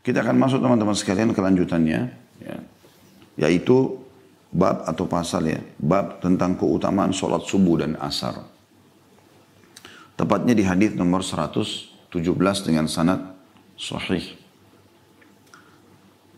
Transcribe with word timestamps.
Kita 0.00 0.24
akan 0.24 0.36
masuk 0.40 0.64
teman-teman 0.64 0.96
sekalian 0.96 1.36
kelanjutannya. 1.36 2.00
Ya. 2.40 2.56
Yaitu 3.36 4.00
bab 4.48 4.88
atau 4.88 5.04
pasal 5.04 5.44
ya. 5.48 5.60
Bab 5.76 6.24
tentang 6.24 6.56
keutamaan 6.56 7.12
sholat 7.12 7.44
subuh 7.44 7.84
dan 7.84 8.00
asar. 8.00 8.40
Tepatnya 10.16 10.52
di 10.56 10.64
hadis 10.64 10.96
nomor 10.96 11.24
117 11.24 12.08
dengan 12.64 12.88
sanad 12.88 13.36
sahih. 13.76 14.36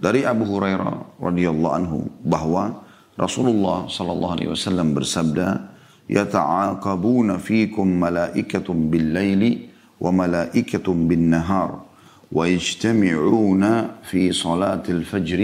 Dari 0.03 0.27
Abu 0.27 0.43
Hurairah 0.47 1.23
radhiyallahu 1.23 1.75
anhu 1.75 1.99
bahwa 2.23 2.83
Rasulullah 3.15 3.87
sallallahu 3.87 4.35
alaihi 4.35 4.51
wasallam 4.51 4.99
bersabda, 4.99 5.71
"Yata'aqabuna 6.11 7.39
fikum 7.39 7.87
malaikatun 7.87 8.91
bil-laili 8.91 9.71
wa 10.03 10.11
malaikatun 10.11 11.07
bin-nahar." 11.07 11.92
ويجتمعون 12.32 13.64
في 14.04 14.32
صلاة 14.32 14.84
الفجر 14.90 15.42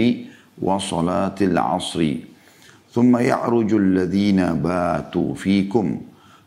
وصلاة 0.62 1.38
العصر 1.40 2.00
ثم 2.92 3.16
يعرج 3.16 3.70
الذين 3.74 4.40
باتوا 4.62 5.34
فيكم 5.34 5.86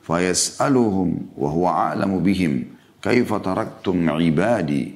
فيسألهم 0.08 1.10
وهو 1.38 1.68
أعلم 1.68 2.20
بهم 2.20 2.54
كيف 3.02 3.34
تركتم 3.34 4.10
عبادي 4.10 4.94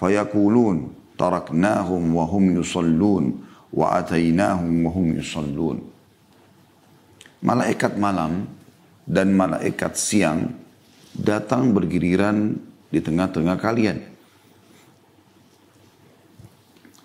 فيقولون 0.00 0.76
تركناهم 1.18 2.02
وهم 2.14 2.44
يصلون 2.60 3.24
وأتيناهم 3.72 4.74
وهم 4.86 5.06
يصلون 5.18 5.78
Malaikat 7.44 8.00
malam 8.00 8.48
dan 9.04 9.36
malaikat 9.36 10.00
siang 10.00 10.48
datang 11.12 11.76
bergiliran 11.76 12.56
di 12.88 13.04
tengah-tengah 13.04 13.60
kalian 13.60 14.00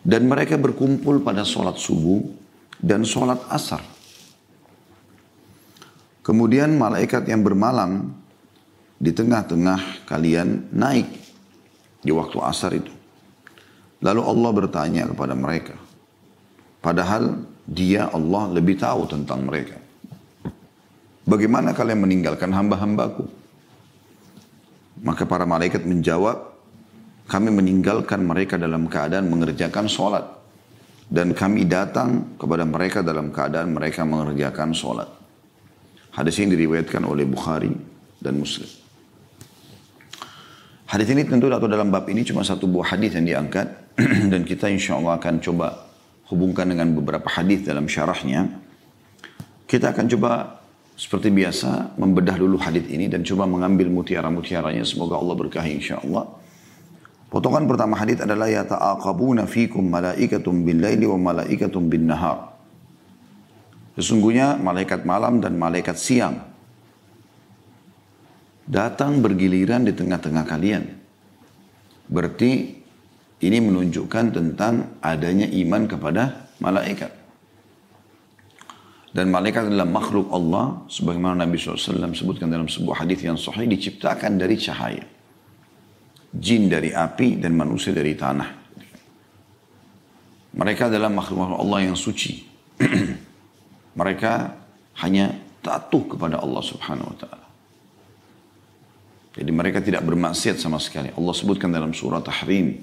dan 0.05 0.29
mereka 0.29 0.61
berkumpul 0.61 1.25
pada 1.25 1.43
sholat 1.43 1.81
subuh 1.81 2.21
dan 2.79 3.03
sholat 3.03 3.41
asar. 3.49 3.81
Kemudian 6.21 6.77
malaikat 6.77 7.29
yang 7.29 7.45
bermalam 7.45 8.13
di 9.01 9.13
tengah-tengah 9.13 10.09
kalian 10.09 10.73
naik 10.73 11.09
di 12.01 12.13
waktu 12.13 12.37
asar 12.41 12.73
itu. 12.77 12.93
Lalu 14.05 14.21
Allah 14.21 14.51
bertanya 14.53 15.05
kepada 15.09 15.33
mereka. 15.33 15.77
Padahal 16.85 17.41
dia 17.65 18.13
Allah 18.13 18.53
lebih 18.53 18.77
tahu 18.77 19.09
tentang 19.09 19.49
mereka. 19.49 19.81
Bagaimana 21.25 21.73
kalian 21.73 22.05
meninggalkan 22.05 22.53
hamba-hambaku? 22.53 23.25
Maka 25.01 25.25
para 25.25 25.49
malaikat 25.49 25.85
menjawab, 25.85 26.54
kami 27.25 27.49
meninggalkan 27.49 28.21
mereka 28.21 28.61
dalam 28.61 28.85
keadaan 28.89 29.33
mengerjakan 29.33 29.89
sholat. 29.89 30.25
Dan 31.05 31.37
kami 31.37 31.69
datang 31.69 32.37
kepada 32.41 32.65
mereka 32.65 33.05
dalam 33.05 33.29
keadaan 33.29 33.77
mereka 33.77 34.09
mengerjakan 34.09 34.73
sholat. 34.73 35.09
Hadis 36.17 36.41
ini 36.41 36.57
diriwayatkan 36.57 37.03
oleh 37.05 37.29
Bukhari 37.29 37.71
dan 38.23 38.41
Muslim. 38.41 38.71
Hadis 40.85 41.09
ini 41.11 41.27
tentu 41.27 41.51
atau 41.51 41.67
dalam 41.67 41.91
bab 41.91 42.07
ini 42.07 42.23
cuma 42.23 42.47
satu 42.47 42.71
buah 42.71 42.95
hadis 42.95 43.19
yang 43.19 43.27
diangkat 43.27 43.67
dan 44.33 44.47
kita 44.47 44.71
insya 44.71 44.95
Allah 44.95 45.19
akan 45.19 45.43
coba 45.43 45.91
hubungkan 46.31 46.71
dengan 46.71 46.93
beberapa 46.95 47.27
hadis 47.27 47.67
dalam 47.67 47.91
syarahnya. 47.91 48.47
Kita 49.67 49.91
akan 49.91 50.07
coba 50.13 50.61
seperti 50.95 51.35
biasa 51.35 51.99
membedah 51.99 52.39
dulu 52.39 52.63
hadis 52.63 52.87
ini 52.87 53.11
dan 53.11 53.27
coba 53.27 53.49
mengambil 53.49 53.91
mutiara-mutiaranya. 53.91 54.87
Semoga 54.87 55.19
Allah 55.19 55.35
berkahi 55.35 55.83
insya 55.83 55.99
Allah. 55.99 56.44
Potongan 57.35 57.67
pertama 57.67 57.99
hadis 57.99 58.23
adalah 58.23 58.47
ya 58.47 58.63
ta'aqabuna 58.63 59.51
fikum 59.51 59.91
malaikatun 59.91 60.63
bil 60.63 60.79
laili 60.79 61.03
wa 61.03 61.35
malaikatun 61.35 61.91
bin 61.91 62.07
nahar. 62.07 62.55
Sesungguhnya 63.99 64.55
malaikat 64.55 65.03
malam 65.03 65.43
dan 65.43 65.59
malaikat 65.59 65.99
siang 65.99 66.39
datang 68.71 69.19
bergiliran 69.19 69.83
di 69.83 69.91
tengah-tengah 69.91 70.47
kalian. 70.47 70.87
Berarti 72.07 72.71
ini 73.43 73.59
menunjukkan 73.59 74.25
tentang 74.31 75.03
adanya 75.03 75.51
iman 75.51 75.91
kepada 75.91 76.55
malaikat. 76.63 77.11
Dan 79.11 79.35
malaikat 79.35 79.75
adalah 79.75 79.91
makhluk 79.91 80.31
Allah 80.31 80.87
sebagaimana 80.87 81.43
Nabi 81.43 81.59
SAW 81.59 82.15
sebutkan 82.15 82.47
dalam 82.47 82.71
sebuah 82.71 83.03
hadis 83.03 83.27
yang 83.27 83.35
sahih 83.35 83.67
diciptakan 83.67 84.39
dari 84.39 84.55
cahaya 84.55 85.14
jin 86.35 86.67
dari 86.67 86.91
api 86.91 87.39
dan 87.39 87.55
manusia 87.55 87.95
dari 87.95 88.19
tanah. 88.19 88.65
Mereka 90.55 90.87
adalah 90.91 91.11
makhluk 91.11 91.59
Allah 91.59 91.91
yang 91.91 91.99
suci. 91.99 92.47
Mereka 94.01 94.33
hanya 95.03 95.35
tatuh 95.63 96.03
kepada 96.15 96.43
Allah 96.43 96.63
subhanahu 96.63 97.11
wa 97.11 97.17
ta'ala. 97.19 97.47
Jadi 99.35 99.51
mereka 99.51 99.83
tidak 99.83 100.07
bermaksiat 100.07 100.63
sama 100.63 100.79
sekali. 100.79 101.11
Allah 101.11 101.35
sebutkan 101.35 101.75
dalam 101.75 101.91
surah 101.91 102.23
Tahrim. 102.23 102.79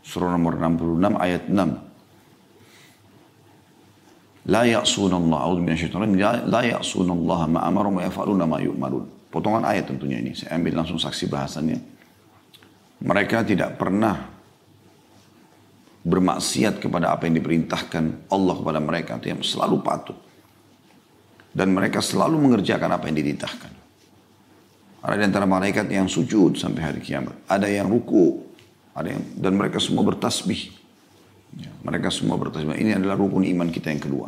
Surah 0.00 0.32
nomor 0.32 0.56
66 0.56 1.20
ayat 1.20 1.52
6. 1.52 4.48
La 4.48 4.64
ya'suna 4.64 5.20
Allah, 5.20 5.38
a'udhu 5.44 5.60
minasyaitan 5.60 6.16
la 6.48 6.64
ya'suna 6.64 7.12
Allah 7.12 7.44
ma'amarum 7.44 8.00
wa 8.00 8.08
yafa'aluna 8.08 8.48
ma 8.48 8.56
yu'marun. 8.56 9.28
Potongan 9.28 9.68
ayat 9.68 9.92
tentunya 9.92 10.16
ini. 10.16 10.32
Saya 10.32 10.56
ambil 10.56 10.80
langsung 10.80 10.96
saksi 10.96 11.28
bahasannya. 11.28 11.97
Mereka 12.98 13.46
tidak 13.46 13.78
pernah 13.78 14.38
bermaksiat 16.02 16.80
kepada 16.82 17.14
apa 17.14 17.28
yang 17.28 17.38
diperintahkan 17.38 18.32
Allah 18.32 18.54
kepada 18.58 18.80
mereka. 18.80 19.20
Artinya 19.20 19.44
selalu 19.44 19.76
patuh. 19.84 20.18
Dan 21.52 21.74
mereka 21.74 22.02
selalu 22.02 22.38
mengerjakan 22.38 22.90
apa 22.90 23.06
yang 23.10 23.16
dititahkan. 23.18 23.72
Ada 24.98 25.14
di 25.14 25.24
antara 25.30 25.46
malaikat 25.46 25.86
yang 25.94 26.10
sujud 26.10 26.58
sampai 26.58 26.82
hari 26.82 27.00
kiamat. 27.02 27.34
Ada 27.46 27.70
yang 27.70 27.86
ruku. 27.86 28.42
Ada 28.98 29.14
yang, 29.14 29.22
dan 29.38 29.52
mereka 29.54 29.78
semua 29.78 30.02
bertasbih. 30.02 30.74
Ya, 31.54 31.70
mereka 31.86 32.10
semua 32.10 32.34
bertasbih. 32.34 32.74
Ini 32.74 32.98
adalah 32.98 33.14
rukun 33.14 33.46
iman 33.46 33.70
kita 33.70 33.94
yang 33.94 34.02
kedua. 34.02 34.26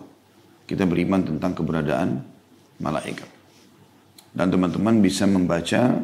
Kita 0.70 0.86
beriman 0.86 1.26
tentang 1.26 1.58
keberadaan 1.58 2.22
malaikat. 2.78 3.26
Dan 4.30 4.46
teman-teman 4.54 5.02
bisa 5.02 5.26
membaca 5.26 5.98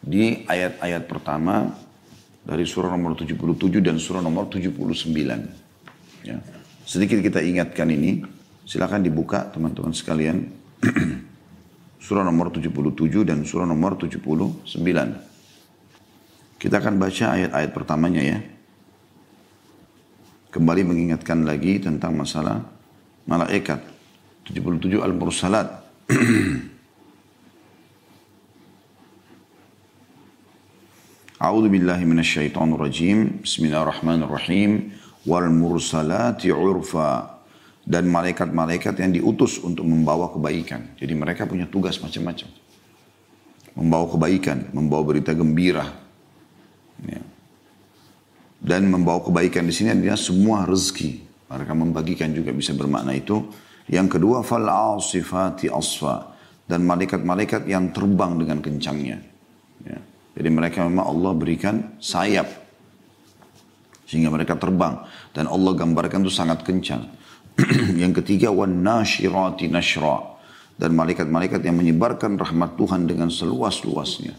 di 0.00 0.48
ayat-ayat 0.48 1.04
pertama 1.04 1.68
dari 2.40 2.64
surah 2.64 2.88
nomor 2.88 3.14
77 3.20 3.36
dan 3.84 4.00
surah 4.00 4.24
nomor 4.24 4.48
79. 4.48 6.24
Ya. 6.24 6.40
Sedikit 6.88 7.20
kita 7.20 7.44
ingatkan 7.44 7.92
ini, 7.92 8.24
silakan 8.64 9.04
dibuka 9.04 9.44
teman-teman 9.52 9.92
sekalian. 9.92 10.48
surah 12.04 12.24
nomor 12.24 12.48
77 12.48 13.28
dan 13.28 13.44
surah 13.44 13.68
nomor 13.68 14.00
79. 14.00 14.64
Kita 16.60 16.76
akan 16.76 16.94
baca 16.96 17.24
ayat-ayat 17.36 17.70
pertamanya 17.72 18.22
ya. 18.24 18.40
Kembali 20.50 20.82
mengingatkan 20.82 21.46
lagi 21.46 21.78
tentang 21.78 22.16
masalah 22.16 22.64
malaikat. 23.28 23.84
77 24.48 24.98
Al-Mursalat. 24.98 25.68
A'udzu 31.40 31.72
billahi 31.72 32.04
minasyaitonir 32.04 32.76
rajim. 32.76 33.40
Bismillahirrahmanirrahim. 33.40 34.92
Wal 35.24 35.48
mursalati 35.48 36.52
urfa. 36.52 37.40
Dan 37.80 38.12
malaikat-malaikat 38.12 39.00
yang 39.00 39.16
diutus 39.16 39.56
untuk 39.64 39.88
membawa 39.88 40.28
kebaikan. 40.28 40.92
Jadi 41.00 41.16
mereka 41.16 41.48
punya 41.48 41.64
tugas 41.64 41.96
macam-macam. 41.96 42.44
Membawa 43.72 44.06
kebaikan, 44.12 44.68
membawa 44.76 45.00
berita 45.00 45.32
gembira. 45.32 45.88
Ya. 47.08 47.24
Dan 48.60 48.92
membawa 48.92 49.24
kebaikan 49.24 49.64
di 49.64 49.72
sini 49.72 49.96
adalah 49.96 50.20
semua 50.20 50.68
rezeki. 50.68 51.24
Mereka 51.48 51.72
membagikan 51.72 52.36
juga 52.36 52.52
bisa 52.52 52.76
bermakna 52.76 53.16
itu. 53.16 53.48
Yang 53.88 54.20
kedua, 54.20 54.44
fal 54.44 54.68
asifati 54.68 55.72
asfa. 55.72 56.36
Dan 56.68 56.84
malaikat-malaikat 56.84 57.64
yang 57.64 57.96
terbang 57.96 58.36
dengan 58.36 58.60
kencangnya. 58.60 59.24
Ya. 59.88 60.09
Jadi 60.40 60.48
mereka 60.48 60.88
memang 60.88 61.04
Allah 61.04 61.36
berikan 61.36 62.00
sayap. 62.00 62.48
Sehingga 64.08 64.32
mereka 64.32 64.56
terbang. 64.56 65.04
Dan 65.36 65.44
Allah 65.52 65.76
gambarkan 65.76 66.24
itu 66.24 66.32
sangat 66.32 66.64
kencang. 66.64 67.04
yang 68.00 68.16
ketiga, 68.16 68.48
wan 68.48 68.80
nashirati 68.80 69.68
nashra. 69.68 70.40
Dan 70.80 70.96
malaikat-malaikat 70.96 71.60
yang 71.60 71.76
menyebarkan 71.76 72.40
rahmat 72.40 72.72
Tuhan 72.80 73.04
dengan 73.04 73.28
seluas-luasnya. 73.28 74.32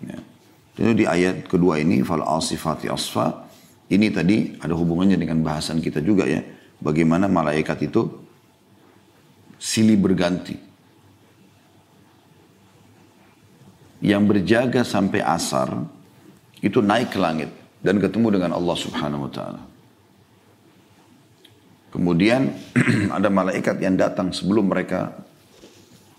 Ya. 0.00 0.18
Jadi 0.80 0.92
di 0.96 1.04
ayat 1.04 1.44
kedua 1.44 1.76
ini, 1.76 2.00
fal 2.00 2.24
asifati 2.24 2.88
asfa. 2.88 3.52
Ini 3.92 4.08
tadi 4.16 4.56
ada 4.64 4.72
hubungannya 4.72 5.20
dengan 5.20 5.44
bahasan 5.44 5.84
kita 5.84 6.00
juga 6.00 6.24
ya. 6.24 6.40
Bagaimana 6.80 7.28
malaikat 7.28 7.84
itu 7.84 8.08
silih 9.60 10.00
berganti 10.00 10.71
yang 14.02 14.26
berjaga 14.26 14.82
sampai 14.82 15.22
asar 15.22 15.86
itu 16.58 16.82
naik 16.82 17.14
ke 17.14 17.20
langit. 17.22 17.50
dan 17.82 17.98
ketemu 17.98 18.38
dengan 18.38 18.54
Allah 18.54 18.78
Subhanahu 18.78 19.26
wa 19.26 19.32
taala. 19.34 19.62
Kemudian 21.90 22.54
ada 23.18 23.26
malaikat 23.26 23.82
yang 23.82 23.98
datang 23.98 24.30
sebelum 24.30 24.70
mereka 24.70 25.18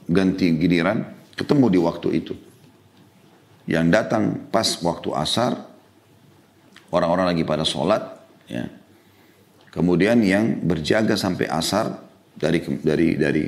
ganti 0.05 0.53
giliran, 0.59 1.07
ketemu 1.39 1.65
di 1.71 1.79
waktu 1.79 2.07
itu. 2.19 2.35
Yang 3.63 3.85
datang 3.95 4.23
pas 4.51 4.75
waktu 4.83 5.09
asar, 5.15 5.55
orang-orang 6.91 7.31
lagi 7.31 7.47
pada 7.47 7.63
sholat, 7.63 8.21
ya. 8.51 8.67
Kemudian 9.71 10.21
yang 10.21 10.61
berjaga 10.61 11.15
sampai 11.15 11.47
asar 11.47 11.95
dari 12.35 12.59
dari 12.83 13.07
dari 13.17 13.45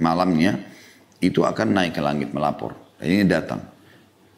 malamnya 0.00 0.58
itu 1.22 1.44
akan 1.46 1.76
naik 1.76 1.94
ke 1.94 2.02
langit 2.02 2.32
melapor. 2.34 2.74
Dan 2.98 3.06
ini 3.12 3.24
datang. 3.28 3.77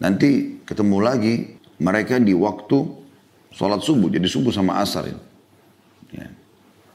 Nanti 0.01 0.61
ketemu 0.65 0.97
lagi 1.05 1.35
mereka 1.77 2.17
di 2.17 2.33
waktu 2.33 2.79
sholat 3.53 3.85
subuh. 3.85 4.09
Jadi 4.09 4.27
subuh 4.27 4.53
sama 4.53 4.81
asar. 4.81 5.13
Ya. 6.11 6.29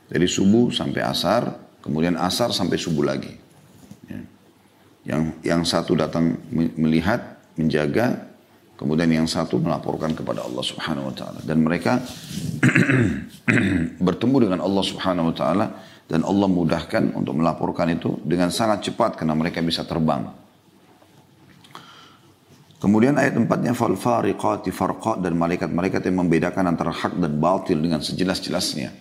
Dari 0.09 0.27
subuh 0.29 0.73
sampai 0.73 1.01
asar, 1.05 1.53
kemudian 1.85 2.17
asar 2.17 2.49
sampai 2.49 2.77
subuh 2.81 3.05
lagi. 3.05 3.33
Ya. 4.09 4.21
Yang 5.05 5.21
yang 5.45 5.61
satu 5.61 5.93
datang 5.93 6.41
melihat, 6.53 7.37
menjaga, 7.53 8.25
kemudian 8.75 9.07
yang 9.07 9.27
satu 9.29 9.61
melaporkan 9.61 10.17
kepada 10.17 10.43
Allah 10.43 10.63
Subhanahu 10.65 11.09
wa 11.11 11.15
taala 11.15 11.39
dan 11.47 11.63
mereka 11.63 12.03
bertemu 14.05 14.49
dengan 14.49 14.59
Allah 14.65 14.83
Subhanahu 14.83 15.31
wa 15.31 15.35
taala 15.35 15.65
dan 16.05 16.21
Allah 16.21 16.47
mudahkan 16.49 17.15
untuk 17.17 17.33
melaporkan 17.39 17.89
itu 17.89 18.19
dengan 18.21 18.51
sangat 18.53 18.91
cepat 18.91 19.17
karena 19.17 19.33
mereka 19.33 19.63
bisa 19.63 19.87
terbang. 19.87 20.44
Kemudian 22.75 23.15
ayat 23.15 23.39
empatnya 23.39 23.71
fal 23.71 23.95
fariqati 23.95 24.69
farqa 24.69 25.15
dan 25.23 25.39
malaikat-malaikat 25.39 26.03
yang 26.11 26.27
membedakan 26.27 26.75
antara 26.75 26.91
hak 26.91 27.15
dan 27.15 27.39
batil 27.39 27.79
dengan 27.79 28.03
sejelas-jelasnya. 28.03 28.91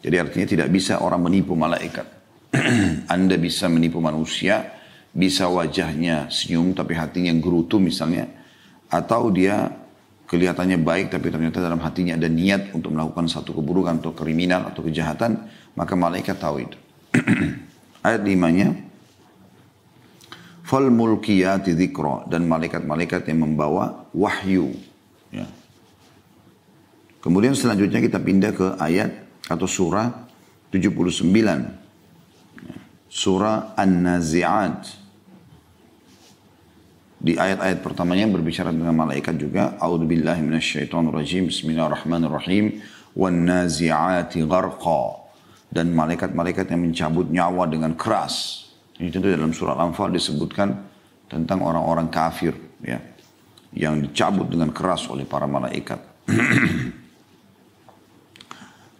Jadi 0.00 0.16
artinya 0.16 0.46
tidak 0.48 0.68
bisa 0.68 1.00
orang 1.00 1.24
menipu 1.24 1.56
malaikat. 1.56 2.04
Anda 3.14 3.40
bisa 3.40 3.72
menipu 3.72 4.04
manusia, 4.04 4.76
bisa 5.12 5.48
wajahnya 5.48 6.28
senyum 6.28 6.76
tapi 6.76 6.92
hatinya 6.96 7.32
gerutu 7.40 7.80
misalnya, 7.80 8.28
atau 8.92 9.32
dia 9.32 9.70
kelihatannya 10.28 10.78
baik 10.78 11.10
tapi 11.10 11.32
ternyata 11.32 11.58
dalam 11.58 11.82
hatinya 11.82 12.14
ada 12.14 12.28
niat 12.30 12.70
untuk 12.76 12.94
melakukan 12.94 13.26
satu 13.26 13.56
keburukan 13.56 13.98
atau 13.98 14.12
kriminal 14.12 14.68
atau 14.68 14.84
kejahatan, 14.84 15.40
maka 15.74 15.94
malaikat 15.96 16.36
tahu 16.36 16.68
itu. 16.68 16.78
Ayat 18.06 18.22
limanya, 18.24 18.89
Fal 20.70 20.86
mulkiyati 20.86 21.74
dzikra 21.74 22.30
dan 22.30 22.46
malaikat-malaikat 22.46 23.26
yang 23.26 23.42
membawa 23.42 24.06
wahyu. 24.14 24.70
Ya. 25.34 25.50
Kemudian 27.18 27.58
selanjutnya 27.58 27.98
kita 27.98 28.22
pindah 28.22 28.54
ke 28.54 28.66
ayat 28.78 29.10
atau 29.50 29.66
surah 29.66 30.30
79. 30.70 31.26
Ya. 31.26 32.76
Surah 33.10 33.74
An-Nazi'at. 33.74 34.94
Di 37.18 37.34
ayat-ayat 37.34 37.82
pertamanya 37.82 38.30
berbicara 38.30 38.70
dengan 38.70 38.94
malaikat 38.94 39.42
juga. 39.42 39.74
A'udzubillahi 39.74 40.38
minasyaitonirrajim. 40.38 41.50
Bismillahirrahmanirrahim. 41.50 42.78
Wan 43.18 43.42
nazi'ati 43.42 44.46
gharqa. 44.46 45.18
Dan 45.66 45.98
malaikat-malaikat 45.98 46.70
yang 46.70 46.86
mencabut 46.86 47.26
nyawa 47.26 47.66
dengan 47.66 47.98
keras. 47.98 48.69
Ini 49.00 49.08
tentu 49.08 49.32
dalam 49.32 49.48
surah 49.48 49.80
Al-Anfal 49.80 50.12
disebutkan 50.12 50.68
tentang 51.24 51.64
orang-orang 51.64 52.12
kafir 52.12 52.52
ya 52.84 53.00
yang 53.72 54.04
dicabut 54.04 54.44
dengan 54.52 54.68
keras 54.76 55.08
oleh 55.08 55.24
para 55.24 55.48
malaikat. 55.48 56.28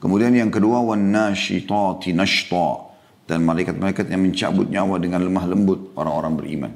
Kemudian 0.00 0.32
yang 0.32 0.48
kedua 0.48 0.80
wan 0.80 1.12
dan 3.28 3.44
malaikat-malaikat 3.44 4.08
yang 4.08 4.24
mencabut 4.24 4.66
nyawa 4.72 4.96
dengan 4.96 5.20
lemah 5.20 5.44
lembut 5.44 5.92
orang-orang 6.00 6.32
beriman. 6.34 6.72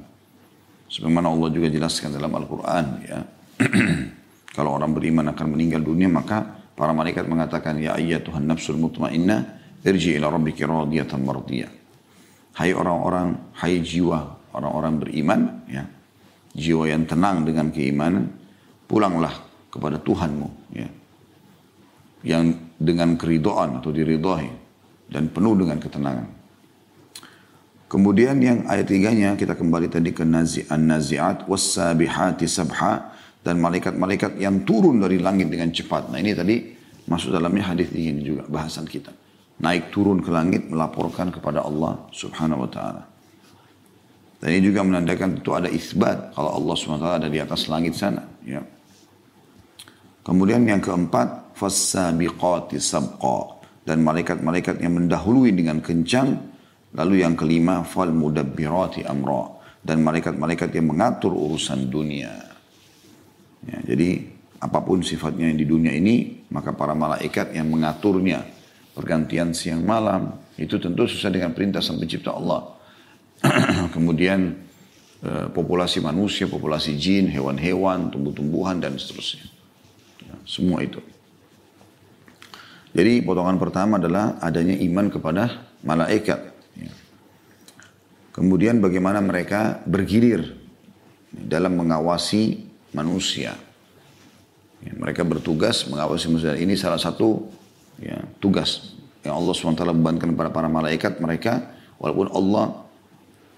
Sebagaimana 0.92 1.32
Allah 1.32 1.48
juga 1.48 1.72
jelaskan 1.72 2.12
dalam 2.12 2.28
Al-Qur'an 2.28 2.86
ya. 3.08 3.24
Kalau 4.54 4.76
orang 4.76 4.92
beriman 4.92 5.32
akan 5.32 5.46
meninggal 5.56 5.80
dunia 5.80 6.12
maka 6.12 6.44
para 6.76 6.92
malaikat 6.92 7.24
mengatakan 7.24 7.80
ya 7.80 7.96
ayyatuhan 7.96 8.44
nafsul 8.44 8.76
mutmainnah 8.76 9.64
irji 9.80 10.20
ila 10.20 10.28
rabbiki 10.28 10.62
radiyatan 10.68 11.24
mardiyah. 11.24 11.83
Hai 12.54 12.70
orang-orang, 12.70 13.34
hai 13.58 13.82
jiwa 13.82 14.30
orang-orang 14.54 15.02
beriman, 15.02 15.40
ya, 15.66 15.82
jiwa 16.54 16.86
yang 16.86 17.02
tenang 17.02 17.42
dengan 17.42 17.74
keimanan, 17.74 18.30
pulanglah 18.86 19.34
kepada 19.74 19.98
Tuhanmu, 19.98 20.48
ya, 20.70 20.86
yang 22.22 22.54
dengan 22.78 23.18
keridoan 23.18 23.82
atau 23.82 23.90
diridhoi 23.90 24.46
dan 25.10 25.26
penuh 25.34 25.58
dengan 25.58 25.82
ketenangan. 25.82 26.28
Kemudian 27.90 28.38
yang 28.38 28.70
ayat 28.70 28.86
tiganya 28.86 29.34
kita 29.34 29.58
kembali 29.58 29.90
tadi 29.90 30.14
ke 30.14 30.22
nazi 30.22 30.62
an-nazi'at 30.70 31.50
was-sabihati 31.50 32.46
sabha 32.46 33.14
dan 33.42 33.58
malaikat-malaikat 33.58 34.38
yang 34.38 34.62
turun 34.62 35.02
dari 35.02 35.18
langit 35.18 35.50
dengan 35.50 35.74
cepat. 35.74 36.10
Nah 36.10 36.22
ini 36.22 36.34
tadi 36.34 36.74
masuk 37.10 37.34
dalamnya 37.34 37.74
hadis 37.74 37.90
ini 37.94 38.22
juga 38.22 38.46
bahasan 38.46 38.86
kita 38.86 39.23
naik 39.62 39.94
turun 39.94 40.18
ke 40.22 40.30
langit 40.32 40.66
melaporkan 40.66 41.30
kepada 41.30 41.62
Allah 41.62 41.98
Subhanahu 42.10 42.66
wa 42.66 42.70
taala. 42.70 43.02
Dan 44.42 44.60
ini 44.60 44.68
juga 44.68 44.84
menandakan 44.84 45.40
itu 45.40 45.50
ada 45.56 45.70
isbat 45.70 46.34
kalau 46.36 46.52
Allah 46.58 46.74
taala 46.76 47.16
ada 47.22 47.30
di 47.30 47.38
atas 47.40 47.70
langit 47.70 47.96
sana, 47.96 48.22
ya. 48.44 48.60
Kemudian 50.24 50.64
yang 50.64 50.80
keempat, 50.80 51.52
fasabiqati 51.52 52.80
sabqa 52.80 53.60
dan 53.84 54.00
malaikat-malaikat 54.00 54.80
yang 54.80 54.96
mendahului 54.96 55.52
dengan 55.52 55.84
kencang. 55.84 56.56
Lalu 56.96 57.26
yang 57.26 57.36
kelima, 57.36 57.84
fal 57.84 58.08
mudabbirati 58.08 59.04
amra 59.04 59.52
dan 59.84 60.00
malaikat-malaikat 60.00 60.72
yang 60.72 60.96
mengatur 60.96 61.36
urusan 61.36 61.92
dunia. 61.92 62.32
Ya, 63.68 63.78
jadi 63.84 64.24
apa 64.64 64.80
pun 64.80 65.04
sifatnya 65.04 65.52
yang 65.52 65.60
di 65.60 65.66
dunia 65.68 65.92
ini, 65.92 66.46
maka 66.48 66.72
para 66.72 66.96
malaikat 66.96 67.52
yang 67.52 67.68
mengaturnya, 67.68 68.48
pergantian 68.94 69.50
siang 69.52 69.82
malam, 69.82 70.38
itu 70.54 70.78
tentu 70.78 71.04
sesuai 71.10 71.34
dengan 71.34 71.50
perintah 71.50 71.82
sang 71.82 71.98
pencipta 71.98 72.30
Allah. 72.30 72.78
Kemudian 73.94 74.54
eh, 75.20 75.46
populasi 75.50 75.98
manusia, 75.98 76.46
populasi 76.46 76.94
jin, 76.94 77.26
hewan-hewan, 77.26 78.14
tumbuh-tumbuhan 78.14 78.78
dan 78.78 78.94
seterusnya. 78.94 79.50
Ya, 80.22 80.34
semua 80.46 80.80
itu. 80.86 81.02
Jadi 82.94 83.26
potongan 83.26 83.58
pertama 83.58 83.98
adalah 83.98 84.38
adanya 84.38 84.78
iman 84.78 85.10
kepada 85.10 85.66
malaikat. 85.82 86.54
Ya. 86.78 86.94
Kemudian 88.30 88.78
bagaimana 88.78 89.18
mereka 89.18 89.82
bergilir 89.82 90.54
dalam 91.34 91.74
mengawasi 91.74 92.70
manusia. 92.94 93.58
Ya, 94.78 94.94
mereka 94.94 95.26
bertugas 95.26 95.82
mengawasi 95.90 96.30
manusia. 96.30 96.54
Ini 96.54 96.78
salah 96.78 97.02
satu 97.02 97.50
ya, 98.00 98.22
tugas 98.38 98.94
yang 99.24 99.40
Allah 99.40 99.52
SWT 99.56 99.80
bebankan 99.80 100.36
kepada 100.36 100.50
para 100.52 100.68
malaikat 100.68 101.18
mereka 101.18 101.72
walaupun 101.96 102.28
Allah 102.30 102.64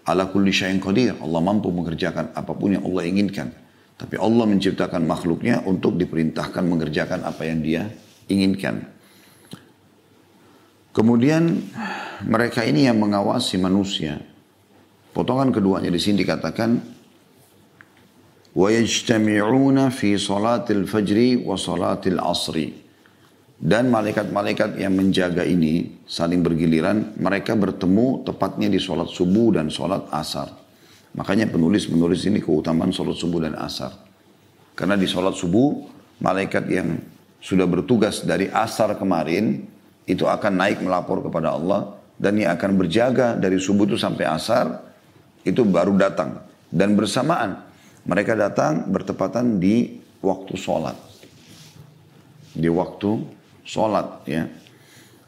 ala 0.06 0.30
kulli 0.30 0.54
syai'in 0.54 0.78
qadir 0.78 1.18
Allah 1.18 1.42
mampu 1.42 1.68
mengerjakan 1.74 2.30
apa 2.32 2.52
pun 2.54 2.78
yang 2.78 2.84
Allah 2.86 3.02
inginkan. 3.10 3.50
Tapi 3.96 4.20
Allah 4.20 4.44
menciptakan 4.44 5.08
makhluknya 5.08 5.64
untuk 5.64 5.96
diperintahkan 5.96 6.62
mengerjakan 6.68 7.24
apa 7.24 7.48
yang 7.48 7.64
dia 7.64 7.88
inginkan. 8.28 8.84
Kemudian 10.92 11.64
mereka 12.28 12.64
ini 12.64 12.88
yang 12.88 13.00
mengawasi 13.00 13.56
manusia. 13.56 14.20
Potongan 15.16 15.48
keduanya 15.48 15.88
di 15.88 15.96
sini 15.96 16.20
dikatakan 16.24 16.70
wa 18.52 18.68
yajtami'una 18.68 19.88
fi 19.92 20.20
salatil 20.20 20.84
fajri 20.84 21.40
wa 21.40 21.56
salatil 21.56 22.20
asri 22.20 22.85
dan 23.56 23.88
malaikat-malaikat 23.88 24.76
yang 24.76 24.92
menjaga 24.92 25.40
ini 25.40 26.04
saling 26.04 26.44
bergiliran, 26.44 27.16
mereka 27.16 27.56
bertemu 27.56 28.28
tepatnya 28.28 28.68
di 28.68 28.76
sholat 28.76 29.08
subuh 29.08 29.56
dan 29.56 29.72
sholat 29.72 30.04
asar. 30.12 30.52
Makanya 31.16 31.48
penulis 31.48 31.88
menulis 31.88 32.28
ini 32.28 32.44
keutamaan 32.44 32.92
sholat 32.92 33.16
subuh 33.16 33.40
dan 33.48 33.56
asar. 33.56 33.96
Karena 34.76 34.92
di 34.92 35.08
sholat 35.08 35.32
subuh, 35.32 35.88
malaikat 36.20 36.68
yang 36.68 37.00
sudah 37.40 37.64
bertugas 37.64 38.28
dari 38.28 38.52
asar 38.52 38.92
kemarin, 39.00 39.64
itu 40.04 40.28
akan 40.28 40.52
naik 40.52 40.84
melapor 40.84 41.24
kepada 41.24 41.56
Allah, 41.56 41.96
dan 42.20 42.36
yang 42.36 42.52
akan 42.52 42.76
berjaga 42.76 43.40
dari 43.40 43.56
subuh 43.56 43.88
itu 43.88 43.96
sampai 43.96 44.28
asar, 44.28 44.84
itu 45.48 45.64
baru 45.64 45.96
datang. 45.96 46.44
Dan 46.68 46.92
bersamaan, 46.92 47.64
mereka 48.04 48.36
datang 48.36 48.84
bertepatan 48.92 49.56
di 49.56 49.96
waktu 50.20 50.60
sholat. 50.60 50.96
Di 52.52 52.68
waktu 52.68 53.35
sholat 53.66 54.22
ya. 54.30 54.46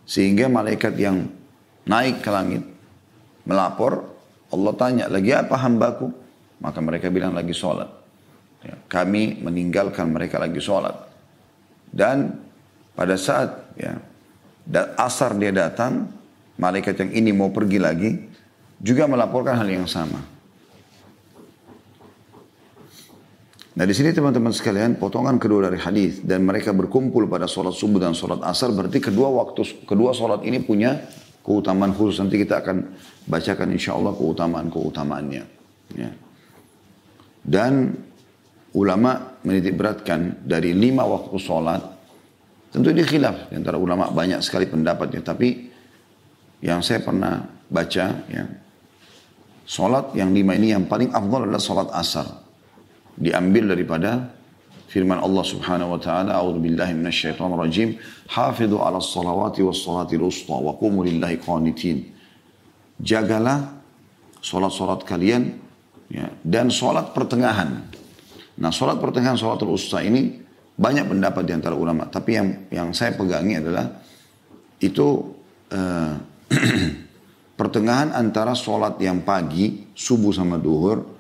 Sehingga 0.09 0.49
malaikat 0.49 0.97
yang 0.97 1.29
naik 1.85 2.25
ke 2.25 2.31
langit 2.33 2.65
melapor, 3.45 4.09
Allah 4.49 4.73
tanya, 4.79 5.05
lagi 5.11 5.37
apa 5.37 5.59
hambaku? 5.59 6.09
Maka 6.63 6.79
mereka 6.81 7.13
bilang 7.13 7.37
lagi 7.37 7.53
sholat. 7.53 7.91
Ya, 8.65 8.75
kami 8.89 9.39
meninggalkan 9.43 10.09
mereka 10.09 10.41
lagi 10.41 10.59
sholat. 10.59 10.97
Dan 11.93 12.41
pada 12.97 13.15
saat 13.21 13.75
ya 13.77 14.01
asar 14.97 15.37
dia 15.37 15.53
datang, 15.53 16.09
malaikat 16.57 16.99
yang 17.05 17.11
ini 17.13 17.31
mau 17.37 17.53
pergi 17.53 17.79
lagi, 17.79 18.11
juga 18.81 19.07
melaporkan 19.07 19.59
hal 19.59 19.69
yang 19.69 19.89
sama. 19.91 20.38
Nah 23.79 23.87
di 23.87 23.95
sini 23.95 24.11
teman-teman 24.11 24.51
sekalian 24.51 24.99
potongan 24.99 25.39
kedua 25.39 25.71
dari 25.71 25.79
hadis 25.79 26.19
dan 26.27 26.43
mereka 26.43 26.75
berkumpul 26.75 27.31
pada 27.31 27.47
sholat 27.47 27.71
subuh 27.71 28.03
dan 28.03 28.11
sholat 28.11 28.43
asar 28.43 28.75
berarti 28.75 28.99
kedua 28.99 29.31
waktu 29.31 29.87
kedua 29.87 30.11
sholat 30.11 30.43
ini 30.43 30.59
punya 30.59 30.99
keutamaan 31.47 31.95
khusus 31.95 32.19
nanti 32.19 32.43
kita 32.43 32.59
akan 32.59 32.91
bacakan 33.31 33.71
insya 33.71 33.95
Allah 33.95 34.19
keutamaan 34.19 34.67
keutamaannya. 34.67 35.43
Ya. 35.95 36.11
Dan 37.47 37.95
ulama 38.75 39.39
menitik 39.47 39.79
beratkan 39.79 40.43
dari 40.43 40.75
lima 40.75 41.07
waktu 41.07 41.39
sholat 41.39 41.79
tentu 42.75 42.91
ini 42.91 43.07
khilaf 43.07 43.55
antara 43.55 43.79
ulama 43.79 44.11
banyak 44.11 44.43
sekali 44.43 44.67
pendapatnya 44.67 45.23
tapi 45.23 45.71
yang 46.67 46.83
saya 46.83 46.99
pernah 46.99 47.47
baca 47.71 48.07
ya 48.27 48.45
sholat 49.71 50.19
yang 50.19 50.35
lima 50.35 50.59
ini 50.59 50.75
yang 50.75 50.91
paling 50.91 51.15
afdal 51.15 51.47
adalah 51.47 51.63
sholat 51.63 51.89
asar 51.95 52.48
diambil 53.19 53.75
daripada 53.75 54.31
firman 54.89 55.21
Allah 55.21 55.45
Subhanahu 55.45 55.99
wa 55.99 56.01
taala 56.01 56.39
a'udzu 56.39 56.63
billahi 56.63 56.97
minasyaitonir 56.97 57.59
rajim 57.59 57.89
hafizu 58.31 58.79
'alas 58.79 59.11
salawati 59.11 59.61
was 59.67 59.83
salatil 59.83 60.25
usta 60.31 60.55
wa 60.55 60.73
qumu 60.79 61.05
lillahi 61.05 61.37
qanitin. 61.43 62.09
Jagalah 62.99 63.79
salat-salat 64.43 65.03
kalian 65.07 65.55
ya, 66.11 66.31
dan 66.43 66.71
salat 66.71 67.13
pertengahan. 67.13 67.85
Nah 68.59 68.73
salat 68.75 68.99
pertengahan 68.99 69.39
salatul 69.39 69.75
usta 69.75 70.03
ini 70.03 70.35
banyak 70.79 71.11
pendapat 71.11 71.43
di 71.43 71.53
antara 71.59 71.75
ulama 71.75 72.07
tapi 72.07 72.39
yang 72.39 72.49
yang 72.71 72.89
saya 72.95 73.15
pegangi 73.19 73.59
adalah 73.59 73.99
itu 74.79 75.35
uh, 75.75 76.15
pertengahan 77.59 78.15
antara 78.15 78.55
salat 78.55 78.95
yang 79.03 79.27
pagi 79.27 79.91
subuh 79.91 80.31
sama 80.31 80.55
duhur 80.55 81.18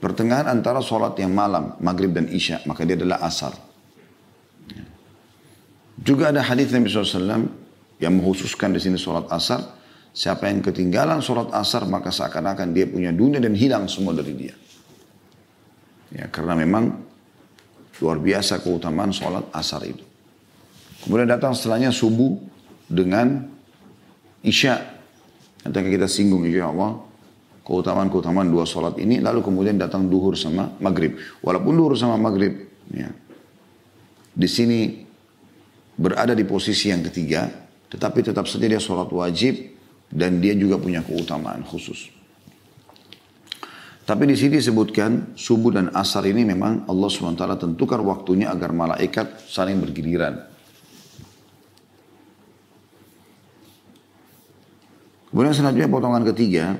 Pertengahan 0.00 0.48
antara 0.48 0.80
sholat 0.80 1.12
yang 1.20 1.36
malam, 1.36 1.76
maghrib 1.84 2.16
dan 2.16 2.24
isya, 2.32 2.64
maka 2.64 2.88
dia 2.88 2.96
adalah 2.96 3.20
asar. 3.20 3.52
Juga 6.00 6.32
ada 6.32 6.40
hadis 6.40 6.72
Nabi 6.72 6.88
SAW 6.88 7.44
yang 8.00 8.16
menghususkan 8.16 8.72
di 8.72 8.80
sini 8.80 8.96
sholat 8.96 9.28
asar. 9.28 9.76
Siapa 10.16 10.48
yang 10.48 10.64
ketinggalan 10.64 11.20
sholat 11.20 11.52
asar, 11.52 11.84
maka 11.84 12.08
seakan-akan 12.08 12.72
dia 12.72 12.88
punya 12.88 13.12
dunia 13.12 13.44
dan 13.44 13.52
hilang 13.52 13.84
semua 13.92 14.16
dari 14.16 14.32
dia. 14.32 14.56
Ya, 16.16 16.32
karena 16.32 16.56
memang 16.56 16.96
luar 18.00 18.16
biasa 18.16 18.64
keutamaan 18.64 19.12
sholat 19.12 19.44
asar 19.52 19.84
itu. 19.84 20.02
Kemudian 21.04 21.28
datang 21.28 21.52
setelahnya 21.52 21.92
subuh 21.92 22.40
dengan 22.88 23.52
isya. 24.40 24.80
Nanti 25.60 25.92
kita 25.92 26.08
singgung 26.08 26.48
insya 26.48 26.72
Allah 26.72 27.09
keutamaan-keutamaan 27.70 28.50
dua 28.50 28.66
sholat 28.66 28.98
ini, 28.98 29.22
lalu 29.22 29.46
kemudian 29.46 29.78
datang 29.78 30.10
duhur 30.10 30.34
sama 30.34 30.74
maghrib. 30.82 31.14
Walaupun 31.38 31.70
duhur 31.78 31.94
sama 31.94 32.18
maghrib, 32.18 32.66
ya, 32.90 33.06
di 34.34 34.48
sini 34.50 35.06
berada 35.94 36.34
di 36.34 36.42
posisi 36.42 36.90
yang 36.90 37.06
ketiga, 37.06 37.46
tetapi 37.86 38.26
tetap 38.26 38.50
saja 38.50 38.66
dia 38.66 38.82
sholat 38.82 39.06
wajib 39.14 39.54
dan 40.10 40.42
dia 40.42 40.58
juga 40.58 40.82
punya 40.82 41.06
keutamaan 41.06 41.62
khusus. 41.62 42.10
Tapi 44.02 44.26
di 44.26 44.34
sini 44.34 44.58
disebutkan 44.58 45.38
subuh 45.38 45.70
dan 45.70 45.94
asar 45.94 46.26
ini 46.26 46.42
memang 46.42 46.90
Allah 46.90 47.06
SWT 47.06 47.46
tentukan 47.62 48.02
waktunya 48.02 48.50
agar 48.50 48.74
malaikat 48.74 49.46
saling 49.46 49.78
bergiliran. 49.78 50.50
Kemudian 55.30 55.54
selanjutnya 55.54 55.86
potongan 55.86 56.26
ketiga, 56.26 56.74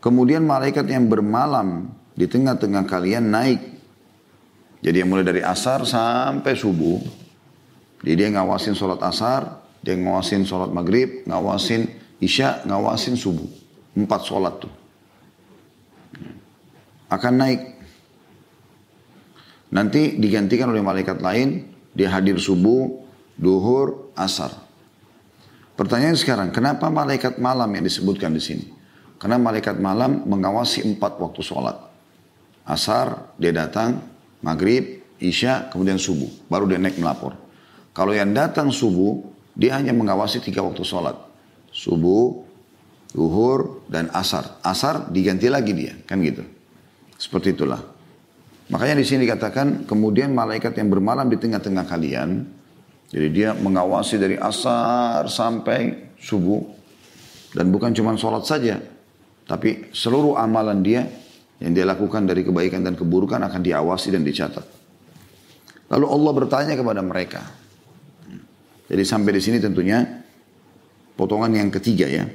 Kemudian 0.00 0.44
malaikat 0.44 0.86
yang 0.86 1.08
bermalam 1.10 1.90
di 2.16 2.24
tengah-tengah 2.24 2.84
kalian 2.88 3.28
naik. 3.28 3.60
Jadi 4.84 4.96
yang 5.02 5.10
mulai 5.10 5.26
dari 5.26 5.42
asar 5.42 5.82
sampai 5.82 6.54
subuh. 6.54 7.00
Jadi 8.04 8.14
dia 8.14 8.28
ngawasin 8.30 8.76
sholat 8.76 9.00
asar, 9.02 9.64
dia 9.82 9.96
ngawasin 9.96 10.46
sholat 10.46 10.70
maghrib, 10.70 11.24
ngawasin 11.26 11.90
isya, 12.22 12.62
ngawasin 12.68 13.16
subuh. 13.18 13.48
Empat 13.96 14.28
sholat 14.28 14.54
tuh. 14.60 14.72
Akan 17.08 17.40
naik. 17.40 17.76
Nanti 19.72 20.14
digantikan 20.20 20.70
oleh 20.70 20.84
malaikat 20.84 21.18
lain, 21.18 21.66
dia 21.96 22.12
hadir 22.12 22.38
subuh, 22.38 23.02
duhur, 23.34 24.12
asar. 24.14 24.54
Pertanyaan 25.74 26.16
sekarang, 26.16 26.48
kenapa 26.54 26.88
malaikat 26.88 27.36
malam 27.42 27.68
yang 27.74 27.84
disebutkan 27.84 28.32
di 28.32 28.40
sini? 28.40 28.75
Karena 29.16 29.40
malaikat 29.40 29.80
malam 29.80 30.28
mengawasi 30.28 30.84
empat 30.84 31.16
waktu 31.16 31.40
sholat. 31.40 31.76
Asar, 32.66 33.32
dia 33.40 33.54
datang, 33.54 34.02
maghrib, 34.44 35.00
isya, 35.22 35.72
kemudian 35.72 35.96
subuh. 35.96 36.28
Baru 36.50 36.68
dia 36.68 36.76
naik 36.76 37.00
melapor. 37.00 37.38
Kalau 37.96 38.12
yang 38.12 38.36
datang 38.36 38.68
subuh, 38.68 39.24
dia 39.56 39.78
hanya 39.80 39.96
mengawasi 39.96 40.44
tiga 40.44 40.60
waktu 40.60 40.84
sholat. 40.84 41.16
Subuh, 41.72 42.44
zuhur, 43.14 43.86
dan 43.88 44.12
asar. 44.12 44.60
Asar 44.60 45.08
diganti 45.08 45.48
lagi 45.48 45.72
dia, 45.72 45.96
kan 46.04 46.20
gitu. 46.20 46.44
Seperti 47.16 47.56
itulah. 47.56 47.80
Makanya 48.68 49.00
di 49.00 49.06
sini 49.06 49.24
dikatakan, 49.24 49.88
kemudian 49.88 50.34
malaikat 50.36 50.76
yang 50.76 50.92
bermalam 50.92 51.30
di 51.30 51.38
tengah-tengah 51.40 51.86
kalian, 51.88 52.44
jadi 53.08 53.28
dia 53.30 53.48
mengawasi 53.54 54.18
dari 54.18 54.36
asar 54.36 55.30
sampai 55.30 56.12
subuh, 56.18 56.66
dan 57.54 57.70
bukan 57.70 57.94
cuma 57.94 58.18
sholat 58.18 58.42
saja, 58.44 58.82
tapi 59.46 59.94
seluruh 59.94 60.34
amalan 60.34 60.82
dia 60.82 61.06
yang 61.62 61.72
dia 61.72 61.86
lakukan 61.86 62.26
dari 62.26 62.42
kebaikan 62.42 62.82
dan 62.82 62.98
keburukan 62.98 63.40
akan 63.40 63.60
diawasi 63.62 64.12
dan 64.12 64.26
dicatat. 64.26 64.66
Lalu 65.86 66.06
Allah 66.10 66.32
bertanya 66.34 66.74
kepada 66.74 67.00
mereka. 67.00 67.42
Jadi 68.86 69.02
sampai 69.06 69.30
di 69.38 69.42
sini 69.42 69.58
tentunya 69.62 70.02
potongan 71.14 71.54
yang 71.54 71.70
ketiga 71.70 72.10
ya. 72.10 72.26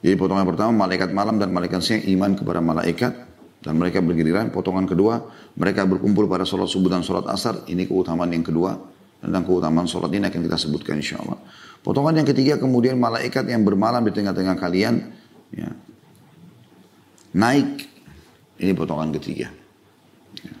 Jadi 0.00 0.14
potongan 0.16 0.48
pertama 0.48 0.88
malaikat 0.88 1.12
malam 1.12 1.36
dan 1.36 1.52
malaikat 1.52 1.84
siang 1.84 2.02
iman 2.16 2.32
kepada 2.32 2.64
malaikat 2.64 3.12
dan 3.60 3.74
mereka 3.76 4.00
bergiliran. 4.00 4.48
Potongan 4.48 4.88
kedua 4.88 5.20
mereka 5.52 5.84
berkumpul 5.84 6.24
pada 6.32 6.48
sholat 6.48 6.68
subuh 6.68 6.88
dan 6.88 7.04
sholat 7.04 7.28
asar. 7.28 7.60
Ini 7.68 7.84
keutamaan 7.84 8.32
yang 8.32 8.44
kedua. 8.44 8.97
Tentang 9.18 9.42
keutamaan 9.42 9.90
sholat 9.90 10.14
ini 10.14 10.30
akan 10.30 10.40
kita 10.46 10.58
sebutkan 10.58 10.94
insya 10.98 11.18
Allah. 11.18 11.38
Potongan 11.82 12.22
yang 12.22 12.28
ketiga 12.28 12.54
kemudian 12.58 12.98
malaikat 12.98 13.46
yang 13.50 13.66
bermalam 13.66 14.02
di 14.06 14.14
tengah-tengah 14.14 14.54
kalian 14.58 14.94
ya, 15.50 15.70
naik. 17.34 17.86
Ini 18.58 18.74
potongan 18.74 19.14
ketiga. 19.14 19.50
Ya. 20.42 20.54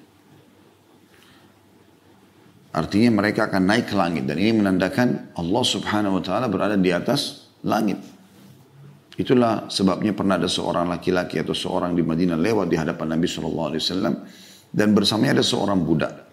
Artinya 2.74 3.10
mereka 3.18 3.50
akan 3.50 3.62
naik 3.66 3.90
ke 3.90 3.94
langit 3.98 4.26
dan 4.26 4.38
ini 4.38 4.54
menandakan 4.54 5.34
Allah 5.34 5.64
Subhanahu 5.66 6.18
wa 6.18 6.22
taala 6.22 6.46
berada 6.46 6.78
di 6.78 6.90
atas 6.94 7.50
langit. 7.66 7.98
Itulah 9.18 9.66
sebabnya 9.66 10.14
pernah 10.14 10.38
ada 10.38 10.46
seorang 10.46 10.86
laki-laki 10.86 11.42
atau 11.42 11.50
seorang 11.50 11.98
di 11.98 12.06
Madinah 12.06 12.38
lewat 12.38 12.70
di 12.70 12.78
hadapan 12.78 13.18
Nabi 13.18 13.26
Wasallam 13.26 14.14
dan 14.70 14.88
bersamanya 14.94 15.42
ada 15.42 15.44
seorang 15.46 15.82
budak. 15.82 16.27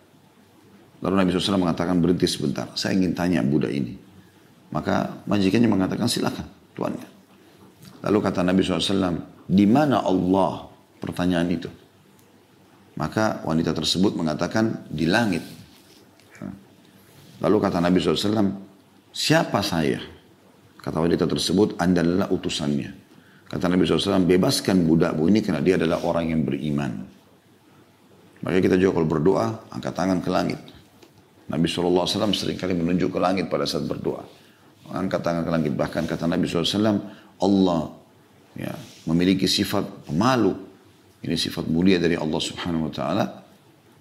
Lalu 1.06 1.22
Nabi 1.22 1.30
SAW 1.38 1.62
mengatakan 1.62 2.02
berhenti 2.02 2.26
sebentar. 2.26 2.74
Saya 2.74 2.98
ingin 2.98 3.14
tanya 3.14 3.46
budak 3.46 3.70
ini. 3.70 3.94
Maka 4.74 5.22
majikannya 5.30 5.70
mengatakan 5.70 6.10
silakan 6.10 6.50
tuannya. 6.74 7.06
Lalu 8.02 8.18
kata 8.26 8.42
Nabi 8.42 8.66
SAW, 8.66 9.46
di 9.46 9.70
mana 9.70 10.02
Allah? 10.02 10.66
Pertanyaan 10.98 11.46
itu. 11.54 11.70
Maka 12.98 13.46
wanita 13.46 13.78
tersebut 13.78 14.18
mengatakan 14.18 14.90
di 14.90 15.06
langit. 15.06 15.46
Lalu 17.38 17.58
kata 17.62 17.78
Nabi 17.78 18.02
SAW, 18.02 18.58
siapa 19.14 19.62
saya? 19.62 20.02
Kata 20.82 20.98
wanita 21.06 21.30
tersebut, 21.30 21.78
anda 21.78 22.02
adalah 22.02 22.34
utusannya. 22.34 22.90
Kata 23.46 23.70
Nabi 23.70 23.86
SAW, 23.86 24.26
bebaskan 24.26 24.82
budakmu 24.90 25.30
ini 25.30 25.46
karena 25.46 25.62
dia 25.62 25.78
adalah 25.78 26.02
orang 26.02 26.34
yang 26.34 26.42
beriman. 26.42 27.06
Maka 28.42 28.58
kita 28.58 28.78
juga 28.82 29.02
kalau 29.02 29.10
berdoa, 29.10 29.46
angkat 29.70 29.94
tangan 29.94 30.20
ke 30.26 30.30
langit. 30.34 30.60
Nabi 31.46 31.70
SAW 31.70 32.08
sering 32.34 32.58
kali 32.58 32.74
menunjuk 32.74 33.14
ke 33.14 33.20
langit 33.22 33.46
pada 33.50 33.70
saat 33.70 33.86
berdoa 33.86 34.46
angkat 34.94 35.22
tangan 35.26 35.42
ke 35.48 35.52
langit. 35.52 35.72
Bahkan 35.74 36.06
kata 36.06 36.30
Nabi 36.30 36.46
SAW, 36.46 37.02
Allah 37.42 37.82
ya, 38.54 38.74
memiliki 39.10 39.50
sifat 39.50 40.06
pemalu. 40.06 40.54
Ini 41.26 41.34
sifat 41.34 41.66
mulia 41.66 41.98
dari 41.98 42.14
Allah 42.14 42.38
Subhanahu 42.38 42.92
Wa 42.92 42.94
Taala. 42.94 43.26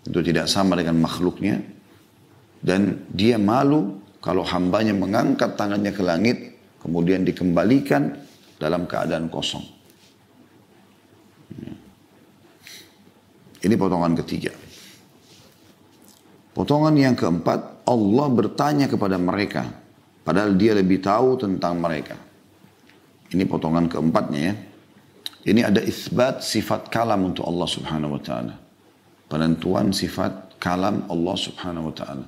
Itu 0.04 0.20
tidak 0.20 0.50
sama 0.50 0.76
dengan 0.76 1.00
makhluknya. 1.00 1.56
Dan 2.60 3.08
dia 3.08 3.40
malu 3.40 4.00
kalau 4.20 4.44
hambanya 4.44 4.92
mengangkat 4.92 5.56
tangannya 5.56 5.92
ke 5.92 6.02
langit, 6.04 6.36
kemudian 6.80 7.24
dikembalikan 7.24 8.12
dalam 8.60 8.84
keadaan 8.84 9.32
kosong. 9.32 9.64
Ini 13.64 13.74
potongan 13.80 14.12
ketiga. 14.20 14.52
Potongan 16.54 16.94
yang 16.94 17.18
keempat, 17.18 17.82
Allah 17.82 18.26
bertanya 18.30 18.86
kepada 18.86 19.18
mereka. 19.18 19.66
Padahal 20.22 20.54
dia 20.54 20.72
lebih 20.72 21.02
tahu 21.02 21.36
tentang 21.36 21.82
mereka. 21.82 22.16
Ini 23.34 23.44
potongan 23.44 23.90
keempatnya 23.90 24.40
ya. 24.40 24.54
Ini 25.44 25.60
ada 25.66 25.82
isbat 25.84 26.40
sifat 26.40 26.88
kalam 26.88 27.28
untuk 27.28 27.44
Allah 27.44 27.68
subhanahu 27.68 28.16
wa 28.16 28.22
ta'ala. 28.22 28.54
Penentuan 29.28 29.92
sifat 29.92 30.56
kalam 30.56 31.04
Allah 31.10 31.36
subhanahu 31.36 31.92
wa 31.92 31.94
ta'ala. 31.94 32.26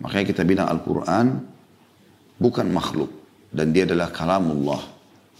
Makanya 0.00 0.24
kita 0.32 0.42
bilang 0.46 0.70
Al-Quran 0.70 1.26
bukan 2.38 2.66
makhluk. 2.70 3.10
Dan 3.50 3.74
dia 3.74 3.84
adalah 3.84 4.08
kalamullah. 4.14 4.80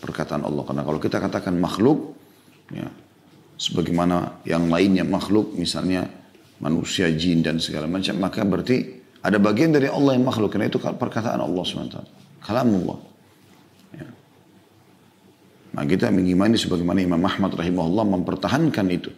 Perkataan 0.02 0.42
Allah. 0.44 0.62
Karena 0.66 0.82
kalau 0.84 1.00
kita 1.00 1.16
katakan 1.22 1.56
makhluk, 1.56 2.18
ya, 2.74 2.90
sebagaimana 3.56 4.44
yang 4.44 4.68
lainnya 4.68 5.06
makhluk, 5.06 5.56
misalnya 5.56 6.04
manusia, 6.58 7.10
jin 7.14 7.42
dan 7.42 7.62
segala 7.62 7.86
macam, 7.86 8.18
maka 8.18 8.42
berarti 8.42 8.98
ada 9.22 9.38
bagian 9.38 9.74
dari 9.74 9.90
Allah 9.90 10.14
yang 10.14 10.26
makhluk. 10.26 10.54
Karena 10.54 10.70
itu 10.70 10.78
perkataan 10.78 11.38
Allah 11.42 11.62
SWT. 11.62 11.98
Kalamullah. 12.42 12.98
Ya. 13.94 14.08
Nah 15.74 15.84
kita 15.86 16.10
mengimani 16.14 16.54
sebagaimana 16.54 17.02
Imam 17.02 17.20
Ahmad 17.22 17.54
rahimahullah 17.54 18.04
mempertahankan 18.18 18.86
itu. 18.90 19.10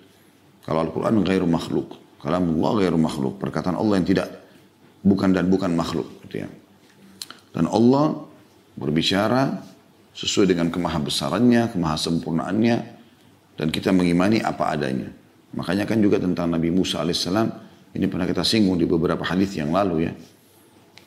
Kalau 0.65 0.85
Al-Quran 0.85 1.21
gairu 1.25 1.49
makhluk. 1.49 1.97
Kalamullah 2.21 2.81
gairu 2.81 2.99
makhluk. 3.01 3.41
Perkataan 3.41 3.77
Allah 3.77 4.01
yang 4.01 4.09
tidak 4.09 4.29
bukan 5.01 5.33
dan 5.33 5.49
bukan 5.49 5.73
makhluk. 5.73 6.09
Gitu 6.29 6.45
ya. 6.45 6.49
Dan 7.51 7.67
Allah 7.67 8.25
berbicara 8.77 9.61
sesuai 10.15 10.53
dengan 10.53 10.69
kemahabesarannya, 10.69 11.73
kemahasempurnaannya, 11.75 12.77
dan 13.57 13.69
kita 13.69 13.93
mengimani 13.93 14.41
apa 14.41 14.73
adanya. 14.73 15.20
Makanya 15.55 15.85
kan 15.87 15.99
juga 15.99 16.23
tentang 16.23 16.51
Nabi 16.51 16.71
Musa 16.71 17.03
alaihissalam, 17.03 17.49
ini 17.99 18.07
pernah 18.07 18.27
kita 18.27 18.47
singgung 18.47 18.79
di 18.79 18.87
beberapa 18.87 19.27
hadis 19.27 19.59
yang 19.59 19.75
lalu 19.75 20.07
ya. 20.07 20.13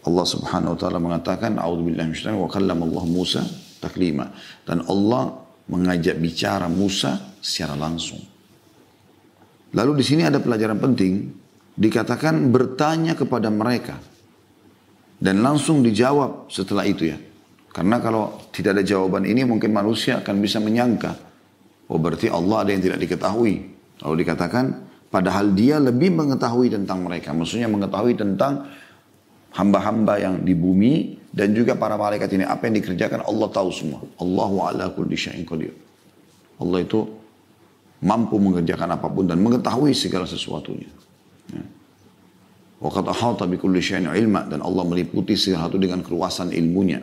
Allah 0.03 0.25
subhanahu 0.27 0.75
wa 0.75 0.79
ta'ala 0.79 0.99
mengatakan, 0.99 1.55
A'udzubillahi 1.55 2.11
minasyaitonir 2.11 2.43
wa 2.43 2.51
kallama 2.51 2.83
Allah 2.91 3.03
Musa 3.07 3.41
taklima. 3.79 4.27
Dan 4.67 4.83
Allah 4.83 5.31
mengajak 5.71 6.19
bicara 6.19 6.67
Musa 6.67 7.39
secara 7.39 7.79
langsung. 7.79 8.19
Lalu 9.73 9.91
di 9.99 10.03
sini 10.03 10.27
ada 10.27 10.43
pelajaran 10.43 10.75
penting, 10.75 11.31
dikatakan 11.79 12.51
bertanya 12.51 13.15
kepada 13.15 13.47
mereka. 13.47 13.95
Dan 15.23 15.39
langsung 15.39 15.79
dijawab 15.79 16.51
setelah 16.51 16.83
itu 16.83 17.07
ya. 17.07 17.17
Karena 17.73 17.97
kalau 17.97 18.51
tidak 18.53 18.77
ada 18.77 18.83
jawaban 18.85 19.25
ini 19.25 19.47
mungkin 19.47 19.73
manusia 19.73 20.21
akan 20.21 20.35
bisa 20.43 20.59
menyangka. 20.59 21.15
Oh 21.89 21.97
berarti 21.97 22.29
Allah 22.29 22.67
ada 22.67 22.69
yang 22.69 22.83
tidak 22.85 22.99
diketahui. 23.01 23.72
Lalu 24.03 24.27
dikatakan 24.27 24.65
padahal 25.07 25.55
dia 25.55 25.79
lebih 25.79 26.11
mengetahui 26.11 26.69
tentang 26.69 27.07
mereka. 27.07 27.31
Maksudnya 27.31 27.71
mengetahui 27.71 28.19
tentang 28.19 28.67
hamba-hamba 29.55 30.19
yang 30.19 30.35
di 30.43 30.53
bumi 30.53 31.23
dan 31.33 31.55
juga 31.55 31.73
para 31.73 31.95
malaikat 31.95 32.29
ini 32.35 32.45
apa 32.45 32.67
yang 32.67 32.77
dikerjakan 32.83 33.25
Allah 33.25 33.47
tahu 33.49 33.69
semua. 33.71 34.03
Allahu 34.19 34.55
ala 34.67 34.91
kulli 34.91 35.15
syai'in 35.15 35.47
qadir. 35.47 35.73
Allah 36.59 36.83
itu 36.83 36.99
mampu 38.03 38.35
mengerjakan 38.37 38.99
apa 38.99 39.07
pun 39.07 39.25
dan 39.25 39.39
mengetahui 39.39 39.95
segala 39.95 40.27
sesuatunya. 40.27 40.91
Ya. 41.55 41.63
Waqad 42.83 43.07
ahata 43.07 43.47
bi 43.47 43.55
kulli 43.55 43.79
syai'in 43.79 44.11
ilma 44.11 44.43
dan 44.43 44.59
Allah 44.59 44.83
meliputi 44.83 45.39
segala 45.39 45.71
sesuatu 45.71 45.79
dengan 45.79 46.03
keluasan 46.03 46.51
ilmunya. 46.51 46.99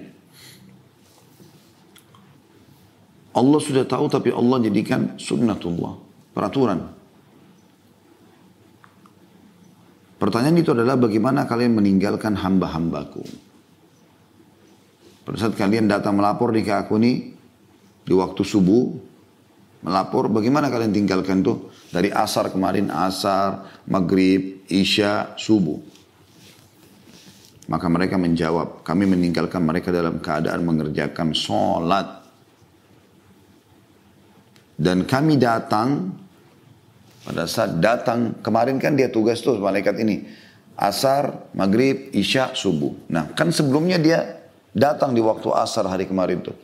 Allah 3.31 3.61
sudah 3.63 3.87
tahu 3.87 4.11
tapi 4.11 4.35
Allah 4.35 4.59
jadikan 4.59 5.15
sunnatullah, 5.15 5.95
peraturan. 6.33 6.81
Pertanyaan 10.21 10.61
itu 10.61 10.77
adalah 10.77 11.01
bagaimana 11.01 11.49
kalian 11.49 11.81
meninggalkan 11.81 12.37
hamba-hambaku. 12.37 13.25
Pada 15.25 15.37
saat 15.37 15.57
kalian 15.57 15.89
datang 15.89 16.21
melapor 16.21 16.53
di 16.53 16.61
aku 16.67 17.01
ini 17.01 17.33
di 18.05 18.13
waktu 18.13 18.43
subuh, 18.45 18.85
melapor 19.81 20.29
bagaimana 20.29 20.69
kalian 20.69 20.93
tinggalkan 20.93 21.41
tuh 21.41 21.73
dari 21.89 22.13
asar 22.13 22.53
kemarin 22.53 22.93
asar 22.93 23.65
maghrib 23.89 24.61
isya 24.69 25.35
subuh 25.41 25.81
maka 27.71 27.87
mereka 27.89 28.21
menjawab 28.21 28.85
kami 28.85 29.09
meninggalkan 29.09 29.63
mereka 29.65 29.89
dalam 29.89 30.21
keadaan 30.21 30.61
mengerjakan 30.69 31.33
sholat 31.33 32.21
dan 34.77 35.09
kami 35.09 35.41
datang 35.41 36.13
pada 37.27 37.45
saat 37.45 37.79
datang 37.79 38.39
kemarin 38.41 38.81
kan 38.81 38.97
dia 38.97 39.13
tugas 39.13 39.45
tuh 39.45 39.61
malaikat 39.61 39.97
ini 40.01 40.25
asar 40.77 41.53
maghrib 41.53 42.13
isya 42.17 42.57
subuh 42.57 42.97
nah 43.13 43.29
kan 43.37 43.53
sebelumnya 43.53 44.01
dia 44.01 44.19
datang 44.73 45.13
di 45.13 45.21
waktu 45.21 45.49
asar 45.53 45.85
hari 45.89 46.09
kemarin 46.09 46.41
tuh 46.41 46.57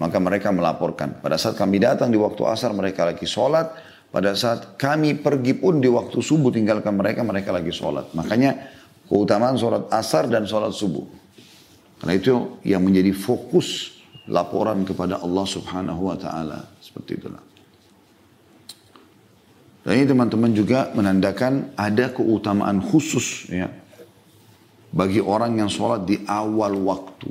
maka 0.00 0.16
mereka 0.16 0.48
melaporkan. 0.54 1.20
Pada 1.20 1.36
saat 1.36 1.58
kami 1.58 1.82
datang 1.82 2.08
di 2.08 2.16
waktu 2.16 2.40
asar 2.48 2.72
mereka 2.72 3.04
lagi 3.04 3.28
sholat. 3.28 3.70
Pada 4.12 4.36
saat 4.36 4.76
kami 4.76 5.16
pergi 5.16 5.56
pun 5.56 5.80
di 5.80 5.88
waktu 5.88 6.20
subuh 6.20 6.52
tinggalkan 6.52 6.92
mereka, 6.92 7.24
mereka 7.24 7.48
lagi 7.48 7.72
sholat. 7.72 8.12
Makanya 8.12 8.60
keutamaan 9.08 9.56
sholat 9.56 9.88
asar 9.88 10.28
dan 10.28 10.44
sholat 10.44 10.72
subuh. 10.76 11.04
Karena 11.96 12.18
itu 12.18 12.60
yang 12.66 12.84
menjadi 12.84 13.14
fokus 13.16 13.96
laporan 14.28 14.84
kepada 14.84 15.22
Allah 15.22 15.46
subhanahu 15.48 16.12
wa 16.12 16.16
ta'ala. 16.18 16.60
Seperti 16.82 17.24
itulah. 17.24 17.51
Dan 19.82 19.92
ini 19.98 20.06
teman-teman 20.06 20.50
juga 20.54 20.94
menandakan 20.94 21.74
ada 21.74 22.14
keutamaan 22.14 22.78
khusus 22.78 23.50
ya 23.50 23.66
bagi 24.94 25.18
orang 25.18 25.58
yang 25.58 25.66
sholat 25.66 26.06
di 26.06 26.22
awal 26.28 26.76
waktu. 26.86 27.30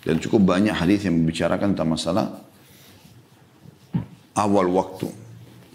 Dan 0.00 0.16
cukup 0.16 0.56
banyak 0.56 0.72
hadis 0.72 1.04
yang 1.04 1.20
membicarakan 1.20 1.76
tentang 1.76 1.92
masalah 1.92 2.26
awal 4.32 4.72
waktu. 4.72 5.12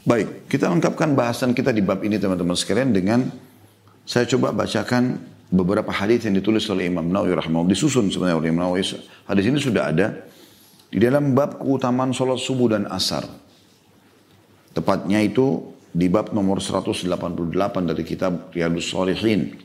Baik, 0.05 0.49
kita 0.49 0.65
lengkapkan 0.69 1.13
bahasan 1.13 1.53
kita 1.53 1.69
di 1.69 1.85
bab 1.85 2.01
ini 2.01 2.17
teman-teman 2.17 2.57
sekalian 2.57 2.89
dengan 2.89 3.29
saya 4.05 4.25
coba 4.25 4.53
bacakan 4.53 5.17
beberapa 5.53 5.93
hadis 5.93 6.25
yang 6.25 6.33
ditulis 6.37 6.65
oleh 6.73 6.89
Imam 6.89 7.05
Nawawi 7.05 7.37
rahimahullah 7.37 7.73
disusun 7.73 8.09
sebenarnya 8.09 8.37
oleh 8.41 8.49
Imam 8.49 8.65
Nawawi. 8.65 8.81
Hadis 9.29 9.45
ini 9.45 9.61
sudah 9.61 9.93
ada 9.93 10.25
di 10.89 10.97
dalam 10.97 11.37
bab 11.37 11.61
keutamaan 11.61 12.13
sholat 12.13 12.41
subuh 12.41 12.73
dan 12.73 12.89
asar. 12.89 13.44
Tepatnya 14.75 15.23
itu 15.23 15.71
di 15.95 16.11
bab 16.11 16.35
nomor 16.35 16.59
188 16.59 17.07
dari 17.87 18.03
kitab 18.03 18.51
Riyadus 18.51 18.91
Salihin. 18.91 19.55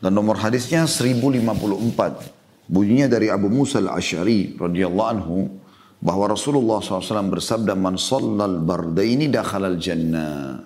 Dan 0.00 0.16
nomor 0.16 0.40
hadisnya 0.40 0.88
1054. 0.88 2.72
Bunyinya 2.72 3.04
dari 3.10 3.28
Abu 3.28 3.52
Musa 3.52 3.84
al-Ash'ari 3.84 4.56
radhiyallahu 4.56 5.10
anhu 5.12 5.60
bahwa 6.00 6.32
Rasulullah 6.32 6.80
SAW 6.80 7.28
bersabda 7.28 7.76
man 7.76 8.00
sallal 8.00 8.64
bardaini 8.64 9.28
dakhalal 9.28 9.76
jannah. 9.76 10.64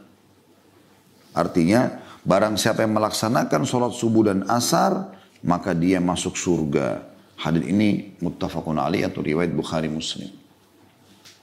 Artinya 1.34 1.98
barang 2.22 2.54
siapa 2.54 2.86
yang 2.86 2.94
melaksanakan 2.94 3.66
sholat 3.66 3.92
subuh 3.98 4.30
dan 4.30 4.46
asar 4.46 5.10
maka 5.42 5.74
dia 5.74 5.98
masuk 5.98 6.38
surga. 6.38 7.02
Hadis 7.34 7.66
ini 7.66 8.14
muttafaqun 8.22 8.78
alaih 8.78 9.10
atau 9.10 9.18
riwayat 9.18 9.50
Bukhari 9.50 9.90
Muslim. 9.90 10.30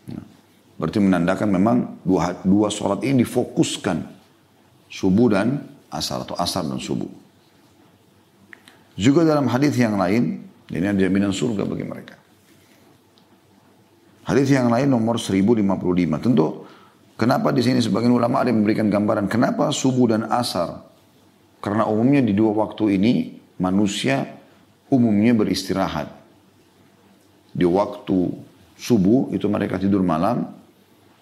Nah, 0.07 0.23
berarti 0.81 0.97
menandakan 0.97 1.47
memang 1.53 1.77
dua, 2.01 2.41
dua 2.41 2.73
sholat 2.73 3.05
ini 3.05 3.21
difokuskan 3.21 4.01
subuh 4.89 5.29
dan 5.29 5.61
asar 5.93 6.25
atau 6.25 6.33
asar 6.41 6.65
dan 6.65 6.81
subuh. 6.81 7.07
Juga 8.97 9.21
dalam 9.21 9.45
hadis 9.45 9.77
yang 9.77 10.01
lain 10.01 10.41
ini 10.73 10.85
ada 10.89 10.97
jaminan 10.97 11.29
surga 11.29 11.69
bagi 11.69 11.85
mereka. 11.85 12.17
Hadis 14.25 14.49
yang 14.49 14.73
lain 14.73 14.89
nomor 14.89 15.21
1055. 15.21 16.23
Tentu 16.23 16.65
kenapa 17.13 17.53
di 17.53 17.61
sini 17.61 17.77
sebagian 17.77 18.13
ulama 18.13 18.41
ada 18.41 18.49
yang 18.49 18.65
memberikan 18.65 18.89
gambaran 18.89 19.29
kenapa 19.29 19.69
subuh 19.69 20.17
dan 20.17 20.29
asar? 20.33 20.81
Karena 21.61 21.85
umumnya 21.85 22.25
di 22.25 22.33
dua 22.33 22.57
waktu 22.57 22.97
ini 22.97 23.37
manusia 23.61 24.25
umumnya 24.89 25.37
beristirahat. 25.37 26.09
Di 27.51 27.67
waktu 27.67 28.31
subuh 28.79 29.29
itu 29.35 29.45
mereka 29.51 29.77
tidur 29.77 30.01
malam. 30.01 30.60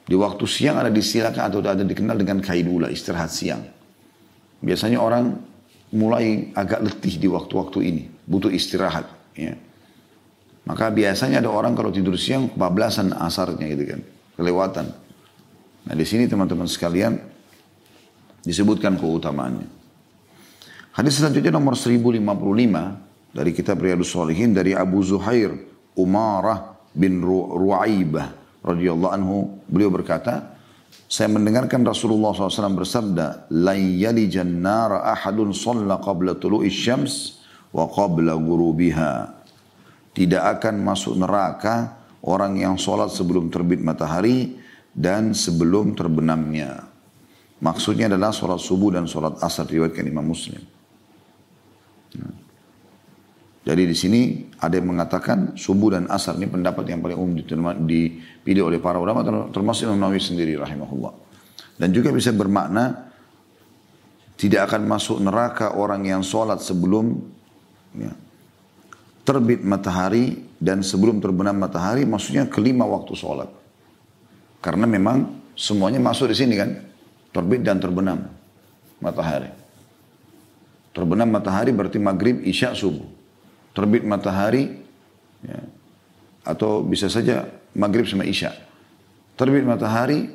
Di 0.10 0.18
waktu 0.18 0.42
siang 0.50 0.82
ada 0.82 0.90
disilakan 0.90 1.38
atau 1.38 1.62
ada 1.62 1.86
dikenal 1.86 2.18
dengan 2.18 2.42
kaidula, 2.42 2.90
istirahat 2.90 3.30
siang. 3.30 3.62
Biasanya 4.58 4.98
orang 4.98 5.38
mulai 5.94 6.50
agak 6.58 6.82
letih 6.82 7.22
di 7.22 7.30
waktu-waktu 7.30 7.80
ini, 7.86 8.04
butuh 8.26 8.50
istirahat. 8.50 9.06
Ya. 9.38 9.54
Maka 10.66 10.90
biasanya 10.90 11.46
ada 11.46 11.54
orang 11.54 11.78
kalau 11.78 11.94
tidur 11.94 12.18
siang 12.18 12.50
bablasan 12.58 13.14
asarnya 13.14 13.70
gitu 13.70 13.86
kan. 13.86 14.02
Kelewatan. 14.34 14.88
Nah 15.86 15.94
di 15.94 16.06
sini 16.10 16.26
teman-teman 16.26 16.66
sekalian 16.66 17.14
disebutkan 18.42 18.98
keutamaannya. 18.98 19.70
Hadis 20.98 21.22
selanjutnya 21.22 21.54
nomor 21.54 21.78
1055 21.78 22.18
dari 23.30 23.52
kitab 23.54 23.78
Riyadus 23.78 24.10
Salihin 24.10 24.58
dari 24.58 24.74
Abu 24.74 25.06
Zuhair 25.06 25.54
Umarah 25.94 26.82
bin 26.98 27.22
Ru'aibah 27.22 28.40
radhiyallahu 28.64 29.14
anhu 29.14 29.38
beliau 29.68 29.92
berkata 29.92 30.60
Saya 31.10 31.26
mendengarkan 31.26 31.82
Rasulullah 31.82 32.38
SAW 32.38 32.78
bersabda, 32.86 33.50
"Lan 33.50 33.98
yalijan 33.98 34.62
nara 34.62 35.10
ahadun 35.10 35.50
shalla 35.58 35.98
qabla 35.98 36.38
tulu'i 36.38 36.70
syams 36.70 37.42
wa 37.74 37.90
qabla 37.90 38.38
gurubiha." 38.38 39.42
Tidak 40.14 40.38
akan 40.38 40.86
masuk 40.86 41.18
neraka 41.18 41.98
orang 42.22 42.62
yang 42.62 42.78
sholat 42.78 43.10
sebelum 43.10 43.50
terbit 43.50 43.82
matahari 43.82 44.62
dan 44.94 45.34
sebelum 45.34 45.98
terbenamnya. 45.98 46.86
Maksudnya 47.58 48.06
adalah 48.06 48.30
sholat 48.30 48.62
subuh 48.62 48.94
dan 48.94 49.10
sholat 49.10 49.42
asar 49.42 49.66
riwayatkan 49.66 50.06
Imam 50.06 50.30
Muslim. 50.30 50.62
Nah. 52.22 52.34
Jadi 53.66 53.84
di 53.86 53.94
sini 53.98 54.22
ada 54.58 54.82
yang 54.82 54.94
mengatakan 54.94 55.54
subuh 55.54 55.94
dan 55.94 56.10
asar 56.10 56.40
ini 56.42 56.50
pendapat 56.50 56.90
yang 56.90 57.06
paling 57.06 57.18
umum 57.20 57.38
dipilih 58.42 58.72
oleh 58.72 58.80
para 58.82 58.98
ulama 58.98 59.22
termasuk 59.52 59.86
Imam 59.86 60.00
Nawawi 60.00 60.22
sendiri 60.22 60.58
rahimahullah. 60.58 61.14
Dan 61.80 61.94
juga 61.96 62.12
bisa 62.12 62.34
bermakna 62.36 63.12
tidak 64.40 64.72
akan 64.72 64.82
masuk 64.88 65.18
neraka 65.20 65.76
orang 65.76 66.08
yang 66.08 66.24
sholat 66.24 66.64
sebelum 66.64 67.20
ya, 67.96 68.12
terbit 69.28 69.62
matahari 69.64 70.50
dan 70.60 70.84
sebelum 70.84 71.20
terbenam 71.24 71.56
matahari 71.56 72.08
maksudnya 72.08 72.48
kelima 72.48 72.88
waktu 72.88 73.14
sholat. 73.16 73.52
Karena 74.60 74.88
memang 74.88 75.52
semuanya 75.56 76.04
masuk 76.04 76.32
di 76.32 76.36
sini 76.36 76.56
kan. 76.60 76.72
Terbit 77.30 77.62
dan 77.62 77.78
terbenam 77.78 78.26
matahari. 78.98 79.54
Terbenam 80.92 81.30
matahari 81.30 81.70
berarti 81.70 82.02
maghrib, 82.02 82.42
isya, 82.42 82.74
subuh 82.74 83.20
terbit 83.80 84.04
matahari 84.04 84.76
ya, 85.46 85.60
atau 86.44 86.82
bisa 86.84 87.08
saja 87.08 87.46
maghrib 87.80 88.04
sama 88.04 88.28
isya. 88.28 88.52
Terbit 89.40 89.64
matahari 89.64 90.28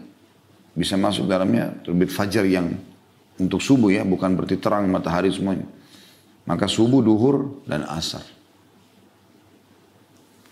bisa 0.72 0.96
masuk 0.96 1.28
dalamnya 1.28 1.76
terbit 1.84 2.08
fajar 2.08 2.48
yang 2.48 2.72
untuk 3.36 3.60
subuh 3.60 3.92
ya, 3.92 4.02
bukan 4.06 4.32
berarti 4.32 4.56
terang 4.56 4.88
matahari 4.88 5.28
semuanya. 5.28 5.68
Maka 6.48 6.64
subuh, 6.64 7.04
duhur, 7.04 7.60
dan 7.68 7.84
asar. 7.84 8.24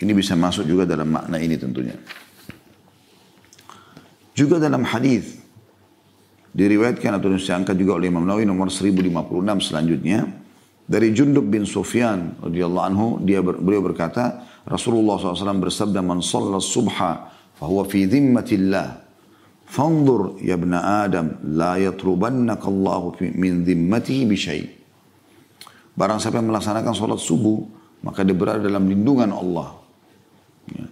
Ini 0.03 0.13
bisa 0.13 0.35
masuk 0.35 0.67
juga 0.67 0.83
dalam 0.83 1.09
makna 1.09 1.39
ini 1.39 1.55
tentunya. 1.55 1.95
Juga 4.35 4.59
dalam 4.59 4.83
hadis 4.83 5.39
diriwayatkan 6.53 7.17
atau 7.17 7.33
disangka 7.33 7.73
juga 7.73 7.97
oleh 7.97 8.13
Imam 8.13 8.25
Nawawi 8.27 8.45
nomor 8.45 8.69
1056 8.69 9.73
selanjutnya 9.73 10.29
dari 10.85 11.15
Jundub 11.17 11.49
bin 11.49 11.65
Sufyan 11.65 12.37
radhiyallahu 12.45 12.85
anhu 12.85 13.07
dia 13.25 13.41
beliau 13.41 13.81
berkata 13.81 14.45
Rasulullah 14.63 15.19
SAW 15.19 15.63
bersabda 15.63 16.01
man 16.03 16.23
shalla 16.23 16.63
subha 16.63 17.33
fahuwa 17.59 17.83
fi 17.87 18.07
dhimmatillah 18.07 19.03
fanzur 19.67 20.39
ya 20.39 20.55
ibn 20.55 20.77
adam 20.77 21.41
la 21.57 21.81
yatrubannaka 21.81 22.67
Allah 22.71 23.03
min 23.35 23.67
dhimmatihi 23.67 24.23
bi 24.29 24.37
syai 24.39 24.63
Barang 25.93 26.17
siapa 26.17 26.41
yang 26.41 26.49
melaksanakan 26.49 26.95
sholat 26.97 27.21
subuh 27.21 27.61
maka 28.01 28.25
dia 28.25 28.33
berada 28.33 28.65
dalam 28.65 28.89
lindungan 28.89 29.29
Allah 29.29 29.77
ya. 30.73 30.87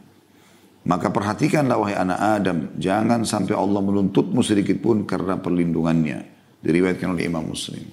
Maka 0.80 1.12
perhatikanlah 1.12 1.76
wahai 1.76 1.92
anak 1.92 2.18
Adam, 2.40 2.58
jangan 2.80 3.20
sampai 3.28 3.52
Allah 3.52 3.84
menuntutmu 3.84 4.40
sedikit 4.40 4.80
pun 4.80 5.04
karena 5.04 5.36
perlindungannya. 5.36 6.24
Diriwayatkan 6.64 7.12
oleh 7.12 7.28
Imam 7.28 7.44
Muslim. 7.44 7.84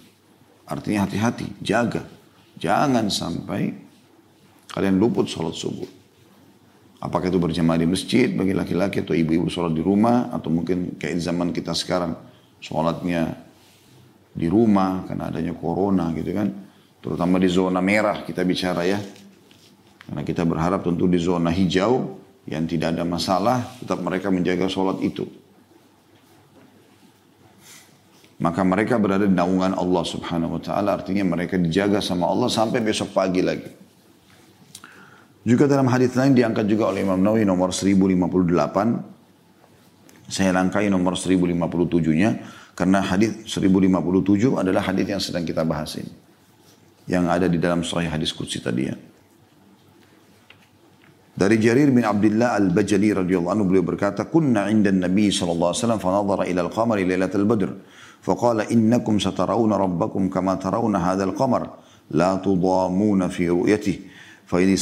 Artinya 0.64 1.04
hati-hati, 1.04 1.60
jaga. 1.60 2.08
Jangan 2.56 3.12
sampai 3.12 3.87
kalian 4.72 5.00
luput 5.00 5.28
sholat 5.28 5.56
subuh. 5.56 5.88
Apakah 6.98 7.30
itu 7.30 7.38
berjamaah 7.38 7.78
di 7.78 7.86
masjid 7.86 8.26
bagi 8.34 8.58
laki-laki 8.58 9.06
atau 9.06 9.14
ibu-ibu 9.14 9.48
sholat 9.48 9.74
di 9.74 9.86
rumah. 9.86 10.34
Atau 10.34 10.50
mungkin 10.50 10.98
kayak 10.98 11.22
zaman 11.22 11.54
kita 11.54 11.78
sekarang 11.78 12.18
sholatnya 12.58 13.38
di 14.34 14.50
rumah 14.50 15.06
karena 15.06 15.30
adanya 15.30 15.54
corona 15.54 16.10
gitu 16.18 16.34
kan. 16.34 16.50
Terutama 16.98 17.38
di 17.38 17.50
zona 17.50 17.80
merah 17.80 18.26
kita 18.26 18.42
bicara 18.42 18.82
ya. 18.84 18.98
Karena 20.08 20.22
kita 20.26 20.42
berharap 20.48 20.82
tentu 20.82 21.06
di 21.06 21.22
zona 21.22 21.54
hijau 21.54 22.18
yang 22.50 22.66
tidak 22.66 22.96
ada 22.96 23.04
masalah 23.04 23.60
tetap 23.78 24.00
mereka 24.00 24.32
menjaga 24.32 24.72
sholat 24.72 25.04
itu 25.04 25.28
maka 28.38 28.62
mereka 28.62 29.02
berada 29.02 29.26
di 29.26 29.34
naungan 29.34 29.74
Allah 29.74 30.04
subhanahu 30.06 30.58
wa 30.58 30.62
ta'ala. 30.62 31.02
Artinya 31.02 31.26
mereka 31.26 31.58
dijaga 31.58 31.98
sama 32.02 32.30
Allah 32.30 32.50
sampai 32.50 32.86
besok 32.86 33.14
pagi 33.14 33.42
lagi. 33.42 33.70
Juga 35.48 35.64
dalam 35.64 35.88
hadis 35.88 36.12
lain 36.12 36.36
diangkat 36.36 36.68
juga 36.68 36.92
oleh 36.92 37.08
Imam 37.08 37.24
Nawawi 37.24 37.48
nomor 37.48 37.72
1058. 37.72 40.28
Saya 40.28 40.52
rangkai 40.52 40.92
nomor 40.92 41.16
1057-nya 41.16 42.30
karena 42.76 43.00
hadis 43.00 43.48
1057 43.48 44.60
adalah 44.60 44.84
hadis 44.84 45.08
yang 45.08 45.24
sedang 45.24 45.48
kita 45.48 45.64
bahas 45.64 45.96
ini. 45.96 46.12
Yang 47.08 47.26
ada 47.32 47.48
di 47.48 47.64
dalam 47.64 47.80
sahih 47.88 48.12
hadis 48.12 48.36
Qudsi 48.36 48.60
tadi 48.60 48.92
ya. 48.92 48.96
Dari 51.38 51.56
Jarir 51.64 51.96
bin 51.96 52.04
Abdullah 52.04 52.60
Al-Bajali 52.60 53.24
radhiyallahu 53.24 53.54
anhu 53.56 53.72
beliau 53.72 53.88
berkata, 53.88 54.28
"Kunna 54.28 54.68
'inda 54.68 54.92
Nabi 54.92 55.32
sallallahu 55.32 55.72
alaihi 55.72 55.80
wasallam 55.80 56.02
fa 56.04 56.10
nadhara 56.12 56.44
ila 56.44 56.60
al-qamari 56.68 57.08
lailatal 57.08 57.48
badr, 57.48 57.72
fa 58.20 58.36
qala 58.36 58.68
innakum 58.68 59.16
satarawna 59.16 59.80
rabbakum 59.80 60.28
kama 60.28 60.60
tarawna 60.60 61.00
hadzal 61.00 61.32
qamar, 61.38 61.72
la 62.12 62.36
tudamuna 62.44 63.32
fi 63.32 63.48
ru'yatihi, 63.48 64.12
fa 64.44 64.60
in 64.60 64.76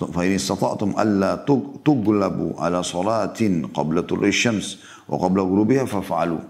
فإن 0.00 0.32
استطعتم 0.40 0.96
ألا 0.96 1.44
تغلبوا 1.84 2.52
على 2.56 2.80
صلاة 2.80 3.40
قبل 3.74 3.96
طلوع 4.08 4.28
الشمس 4.28 4.66
وقبل 5.08 5.38
غروبها 5.40 5.84
فافعلوا 5.84 6.42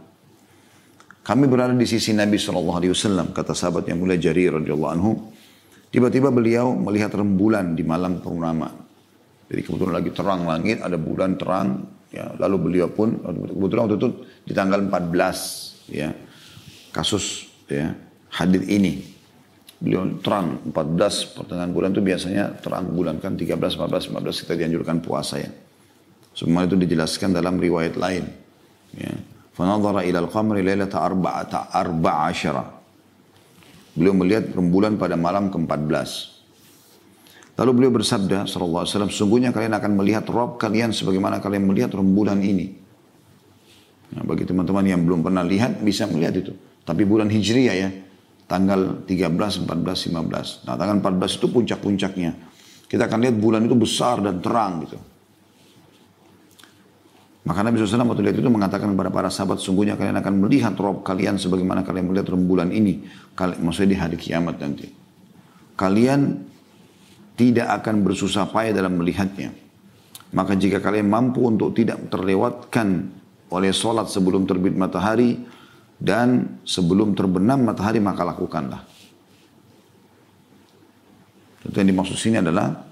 Kami 1.21 1.47
berada 1.47 1.77
di 1.77 1.85
sisi 1.85 2.17
Nabi 2.17 2.41
SAW, 2.41 3.31
kata 3.37 3.53
sahabat 3.53 3.87
yang 3.87 4.01
mulia 4.03 4.17
Jarir 4.17 4.57
radhiyallahu 4.57 4.93
anhu. 4.99 5.31
Tiba-tiba 5.93 6.33
beliau 6.33 6.73
melihat 6.75 7.13
rembulan 7.13 7.77
di 7.77 7.85
malam 7.85 8.25
purnama. 8.25 8.73
Jadi 9.47 9.61
kebetulan 9.63 10.01
lagi 10.01 10.11
terang 10.17 10.49
langit, 10.49 10.81
ada 10.81 10.97
bulan 10.97 11.37
terang. 11.37 11.87
Ya, 12.11 12.35
lalu 12.41 12.57
beliau 12.73 12.89
pun, 12.91 13.21
kebetulan 13.21 13.83
waktu 13.87 13.97
itu 14.01 14.09
di 14.49 14.53
tanggal 14.57 14.81
14 14.83 15.71
ya 15.93 16.11
kasus 16.95 17.51
ya 17.67 17.95
hadis 18.31 18.63
ini 18.67 19.03
beliau 19.86 20.18
terang 20.18 20.66
14 20.74 21.38
pertengahan 21.38 21.70
bulan 21.70 21.94
itu 21.94 22.02
biasanya 22.02 22.58
terang 22.58 22.90
bulan 22.90 23.22
kan 23.22 23.38
13 23.38 23.54
14 23.54 24.10
15 24.10 24.42
kita 24.42 24.54
dianjurkan 24.58 24.98
puasa 25.06 25.38
ya 25.38 25.54
semua 26.34 26.66
itu 26.66 26.74
dijelaskan 26.74 27.38
dalam 27.38 27.62
riwayat 27.62 27.94
lain 27.94 28.26
ya 28.98 29.14
fanadhara 29.54 30.02
ila 30.02 30.26
al-qamri 30.26 30.66
lailata 30.66 31.06
arba'ata 31.06 31.70
arba'asyara 31.70 32.66
beliau 33.94 34.18
melihat 34.18 34.50
rembulan 34.58 34.98
pada 34.98 35.14
malam 35.14 35.54
ke-14 35.54 36.34
Lalu 37.56 37.72
beliau 37.72 37.92
bersabda 37.96 38.52
sallallahu 38.52 38.84
alaihi 38.84 38.92
wasallam, 38.92 39.14
sungguhnya 39.16 39.56
kalian 39.56 39.80
akan 39.80 39.92
melihat 39.96 40.28
Rob 40.28 40.60
kalian 40.60 40.92
sebagaimana 40.92 41.40
kalian 41.40 41.64
melihat 41.64 41.96
rembulan 41.96 42.44
ini. 42.44 42.76
Nah, 44.12 44.28
bagi 44.28 44.44
teman-teman 44.44 44.84
yang 44.84 45.00
belum 45.08 45.24
pernah 45.24 45.40
lihat 45.40 45.80
bisa 45.80 46.04
melihat 46.04 46.36
itu. 46.36 46.52
Tapi 46.84 47.08
bulan 47.08 47.32
Hijriah 47.32 47.76
ya, 47.80 47.90
tanggal 48.46 49.06
13, 49.06 49.66
14, 49.66 50.10
15. 50.14 50.66
Nah, 50.70 50.76
tanggal 50.78 50.96
14 51.02 51.38
itu 51.42 51.48
puncak-puncaknya. 51.50 52.32
Kita 52.86 53.10
akan 53.10 53.20
lihat 53.26 53.36
bulan 53.42 53.66
itu 53.66 53.74
besar 53.74 54.22
dan 54.22 54.40
terang 54.42 54.86
gitu. 54.86 54.98
Maka 57.46 57.62
Nabi 57.62 57.78
SAW 57.78 58.10
waktu 58.10 58.26
lihat 58.26 58.38
itu 58.42 58.50
mengatakan 58.50 58.90
kepada 58.98 59.14
para 59.14 59.30
sahabat, 59.30 59.62
sungguhnya 59.62 59.94
kalian 59.94 60.18
akan 60.18 60.34
melihat 60.42 60.74
rob 60.82 61.06
kalian 61.06 61.38
sebagaimana 61.38 61.86
kalian 61.86 62.10
melihat 62.10 62.34
rembulan 62.34 62.74
ini. 62.74 63.06
Maksudnya 63.38 63.90
di 63.94 63.98
hari 64.02 64.18
kiamat 64.18 64.58
nanti. 64.58 64.90
Kalian 65.78 66.42
tidak 67.38 67.68
akan 67.84 68.02
bersusah 68.02 68.50
payah 68.50 68.74
dalam 68.74 68.98
melihatnya. 68.98 69.54
Maka 70.34 70.58
jika 70.58 70.82
kalian 70.82 71.06
mampu 71.06 71.46
untuk 71.46 71.78
tidak 71.78 72.10
terlewatkan 72.10 73.14
oleh 73.54 73.70
sholat 73.70 74.10
sebelum 74.10 74.50
terbit 74.50 74.74
matahari 74.74 75.38
dan 76.06 76.62
sebelum 76.62 77.18
terbenam 77.18 77.66
matahari 77.66 77.98
maka 77.98 78.22
lakukanlah. 78.22 78.86
Tentu 81.66 81.82
yang 81.82 81.90
dimaksud 81.90 82.14
sini 82.14 82.38
adalah 82.38 82.86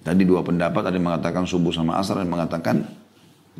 tadi 0.00 0.24
dua 0.24 0.40
pendapat 0.40 0.88
ada 0.88 0.96
yang 0.96 1.12
mengatakan 1.12 1.44
subuh 1.44 1.68
sama 1.76 2.00
asar 2.00 2.24
dan 2.24 2.32
mengatakan 2.32 2.88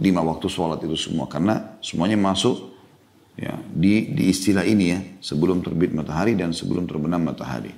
lima 0.01 0.25
waktu 0.25 0.49
sholat 0.49 0.81
itu 0.81 0.97
semua 0.97 1.29
karena 1.29 1.77
semuanya 1.85 2.17
masuk 2.17 2.73
ya 3.37 3.61
di 3.69 4.09
di 4.17 4.33
istilah 4.33 4.65
ini 4.65 4.85
ya 4.89 5.05
sebelum 5.21 5.61
terbit 5.61 5.93
matahari 5.93 6.33
dan 6.33 6.57
sebelum 6.57 6.89
terbenam 6.89 7.21
matahari. 7.21 7.77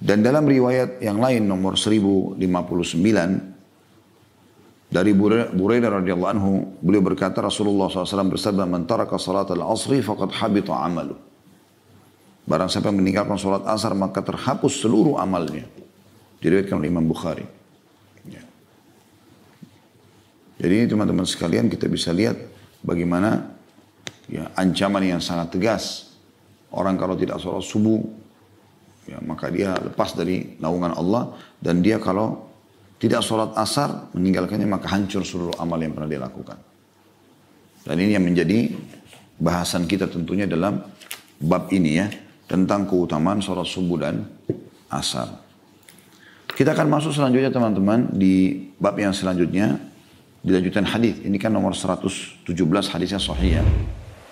Dan 0.00 0.26
dalam 0.26 0.48
riwayat 0.48 0.98
yang 1.04 1.22
lain 1.22 1.44
nomor 1.46 1.78
1059 1.78 2.40
dari 4.90 5.14
Buraidah 5.14 6.02
radhiyallahu 6.02 6.32
anhu, 6.34 6.52
beliau 6.82 6.98
berkata 6.98 7.38
Rasulullah 7.38 7.86
SAW 7.86 8.34
bersabda, 8.34 8.66
"Man 8.66 8.90
taraka 8.90 9.22
salat 9.22 9.46
al-asri 9.54 10.02
faqad 10.02 10.34
habita 10.34 10.74
amalu." 10.74 11.14
Barang 12.42 12.66
siapa 12.66 12.90
yang 12.90 12.98
meninggalkan 12.98 13.38
salat 13.38 13.62
asar 13.70 13.94
maka 13.94 14.18
terhapus 14.18 14.82
seluruh 14.82 15.14
amalnya. 15.22 15.70
Diriwayatkan 16.42 16.82
oleh 16.82 16.90
Imam 16.90 17.06
Bukhari. 17.06 17.46
Ya. 18.26 18.42
Jadi 20.58 20.90
teman-teman 20.90 21.22
sekalian 21.22 21.70
kita 21.70 21.86
bisa 21.86 22.10
lihat 22.10 22.34
bagaimana 22.82 23.54
ya 24.26 24.50
ancaman 24.58 25.06
yang 25.06 25.22
sangat 25.22 25.54
tegas. 25.54 26.10
Orang 26.74 26.98
kalau 26.98 27.14
tidak 27.14 27.38
sholat 27.38 27.62
subuh, 27.62 28.02
ya, 29.06 29.22
maka 29.22 29.54
dia 29.54 29.78
lepas 29.78 30.18
dari 30.18 30.58
naungan 30.58 30.98
Allah 30.98 31.30
dan 31.62 31.78
dia 31.78 32.02
kalau 32.02 32.49
tidak 33.00 33.24
sholat 33.24 33.56
asar 33.56 34.12
meninggalkannya 34.12 34.68
maka 34.68 34.92
hancur 34.92 35.24
seluruh 35.24 35.56
amal 35.56 35.80
yang 35.80 35.96
pernah 35.96 36.10
dia 36.12 36.20
lakukan. 36.20 36.60
Dan 37.80 37.96
ini 37.96 38.12
yang 38.12 38.24
menjadi 38.28 38.76
bahasan 39.40 39.88
kita 39.88 40.04
tentunya 40.04 40.44
dalam 40.44 40.84
bab 41.40 41.72
ini 41.72 41.96
ya 41.96 42.12
tentang 42.44 42.84
keutamaan 42.84 43.40
sholat 43.40 43.64
subuh 43.64 43.96
dan 43.96 44.28
asar. 44.92 45.32
Kita 46.52 46.76
akan 46.76 46.92
masuk 46.92 47.16
selanjutnya 47.16 47.48
teman-teman 47.48 48.12
di 48.12 48.68
bab 48.76 49.00
yang 49.00 49.16
selanjutnya 49.16 49.80
dilanjutkan 50.44 50.84
hadis. 50.84 51.24
Ini 51.24 51.40
kan 51.40 51.56
nomor 51.56 51.72
117 51.72 52.44
hadisnya 52.92 53.16
sahih 53.16 53.60
ya. 53.60 53.64